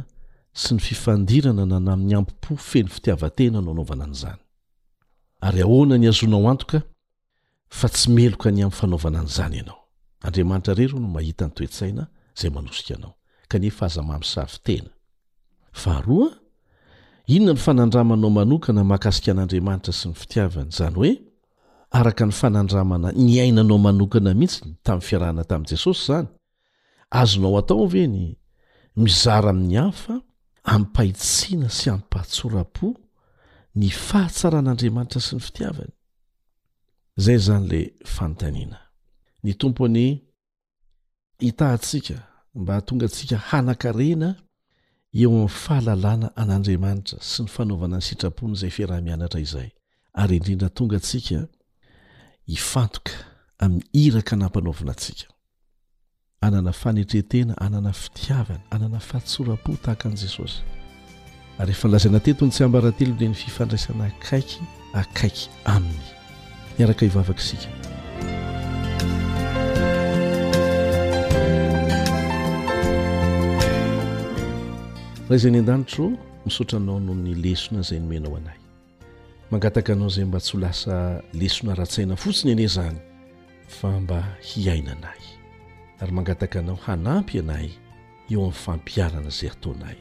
sy 0.61 0.69
ny 0.73 0.79
fifandirana 0.87 1.63
nanamin'ny 1.71 2.15
ampipo 2.17 2.55
feny 2.69 2.89
fitiavatena 2.93 3.59
no 3.61 3.71
anaovana 3.71 4.05
n'izany 4.09 4.41
ary 5.45 5.61
ahoana 5.61 5.95
ny 5.97 6.05
hazonao 6.09 6.49
antoka 6.51 6.81
fa 7.77 7.87
tsy 7.89 8.09
meloka 8.17 8.49
ny 8.51 8.61
amin'ny 8.65 8.79
fanaovana 8.81 9.17
an'izany 9.21 9.55
ianao 9.61 9.79
andriamanitra 10.25 10.73
rero 10.73 10.97
no 10.99 11.07
mahita 11.15 11.43
ny 11.47 11.51
toetsaina 11.57 12.03
izay 12.37 12.49
manosikaanao 12.57 13.13
kanefa 13.51 13.83
azamamsavy 13.85 14.57
tena 14.65 14.89
vaharoa 15.85 16.29
inona 17.35 17.53
ny 17.53 17.59
fanandramanao 17.65 18.29
manokana 18.37 18.81
mahakasikan'andriamanitra 18.89 19.93
sy 19.99 20.07
ny 20.09 20.15
fitiavany 20.21 20.67
izany 20.71 20.95
hoe 20.99 21.11
araka 21.99 22.23
ny 22.25 22.31
fanandramana 22.41 23.07
ny 23.25 23.33
ainanao 23.45 23.77
manokana 23.87 24.29
mihitsy 24.39 24.59
tamin'ny 24.85 25.07
fiarahana 25.07 25.43
tamin'i 25.49 25.69
jesosy 25.73 26.03
izany 26.05 26.27
azonao 27.19 27.57
atao 27.61 27.85
ve 27.93 28.03
ny 28.13 28.21
mizara 29.01 29.49
amin'ny 29.53 29.77
hafa 29.85 30.15
ampahitsiana 30.75 31.69
sy 31.79 31.85
ampahatsora-po 31.95 32.87
ny 33.79 33.87
fahatsaran'andriamanitra 34.07 35.21
sy 35.25 35.31
ny 35.35 35.41
fitiavany 35.47 35.91
izay 37.19 37.37
zany 37.47 37.67
la 37.69 37.85
fanontaniana 38.15 38.79
ny 39.43 39.51
tomponyitasika 39.61 42.17
mba 42.55 42.77
tonga 42.85 43.05
antsika 43.05 43.37
hanankarena 43.49 44.29
eo 45.21 45.29
amin'ny 45.33 45.49
fahalalàna 45.63 46.27
an'andriamanitra 46.41 47.17
sy 47.29 47.39
ny 47.43 47.49
fanaovana 47.55 47.97
ny 47.99 48.03
sitrapony 48.07 48.53
izay 48.57 48.69
firah-mianatra 48.77 49.39
izay 49.45 49.69
ary 50.21 50.35
indrindra 50.39 50.69
tonga 50.77 50.97
ntsika 51.01 51.39
hifantoka 52.51 53.11
amin'ny 53.63 53.83
iraka 54.03 54.33
nampanaovina 54.41 54.91
antsika 54.93 55.27
anana 56.45 56.71
fanetretena 56.81 57.53
anana 57.65 57.91
fitiavana 58.01 58.63
anana 58.75 58.99
fahatsorapo 59.07 59.71
tahaka 59.83 60.05
an'i 60.09 60.19
jesosy 60.25 60.57
ary 61.59 61.71
efa 61.75 61.87
nlazaina 61.87 62.19
tetony 62.25 62.51
tsy 62.51 62.63
hambarantelo 62.63 63.13
li 63.19 63.27
ny 63.29 63.35
fifandraisana 63.43 64.03
akaiky 64.11 64.61
akaiky 65.01 65.45
aminy 65.75 66.05
niaraka 66.77 67.05
ivavakaisika 67.05 67.69
raha 75.29 75.35
izay 75.35 75.51
ny 75.53 75.59
an-danitro 75.61 76.09
misaotra 76.45 76.77
anao 76.79 76.99
noho 76.99 77.13
ny 77.21 77.33
lesona 77.37 77.79
izay 77.85 77.99
nomenao 78.01 78.35
anay 78.37 78.57
mangataka 79.51 79.93
anao 79.93 80.07
izay 80.09 80.25
mba 80.25 80.39
tsy 80.39 80.53
ho 80.53 80.59
lasa 80.59 81.21
lesona 81.33 81.75
ra-tsaina 81.77 82.15
fotsiny 82.17 82.51
anie 82.53 82.65
izany 82.65 82.97
fa 83.67 83.99
mba 83.99 84.23
hiaina 84.41 84.91
anay 84.97 85.21
ary 85.99 86.11
mangataka 86.11 86.59
anao 86.59 86.79
hanampy 86.85 87.37
ianay 87.37 87.69
eo 88.29 88.41
amin'ny 88.41 88.53
fampiarana 88.63 89.29
izay 89.29 89.49
ataonaay 89.53 89.99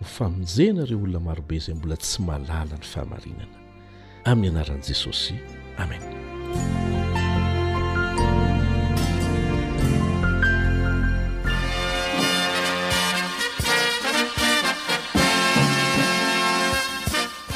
nofamonjehnareo 0.00 0.98
olona 1.02 1.20
marobe 1.20 1.56
izay 1.56 1.74
mbola 1.74 1.96
tsy 1.96 2.22
mahalala 2.22 2.76
ny 2.76 2.84
fahamarinana 2.92 3.56
amin'ny 4.28 4.44
ianaran'i 4.48 4.84
jesosy 4.88 5.34
amena 5.80 6.20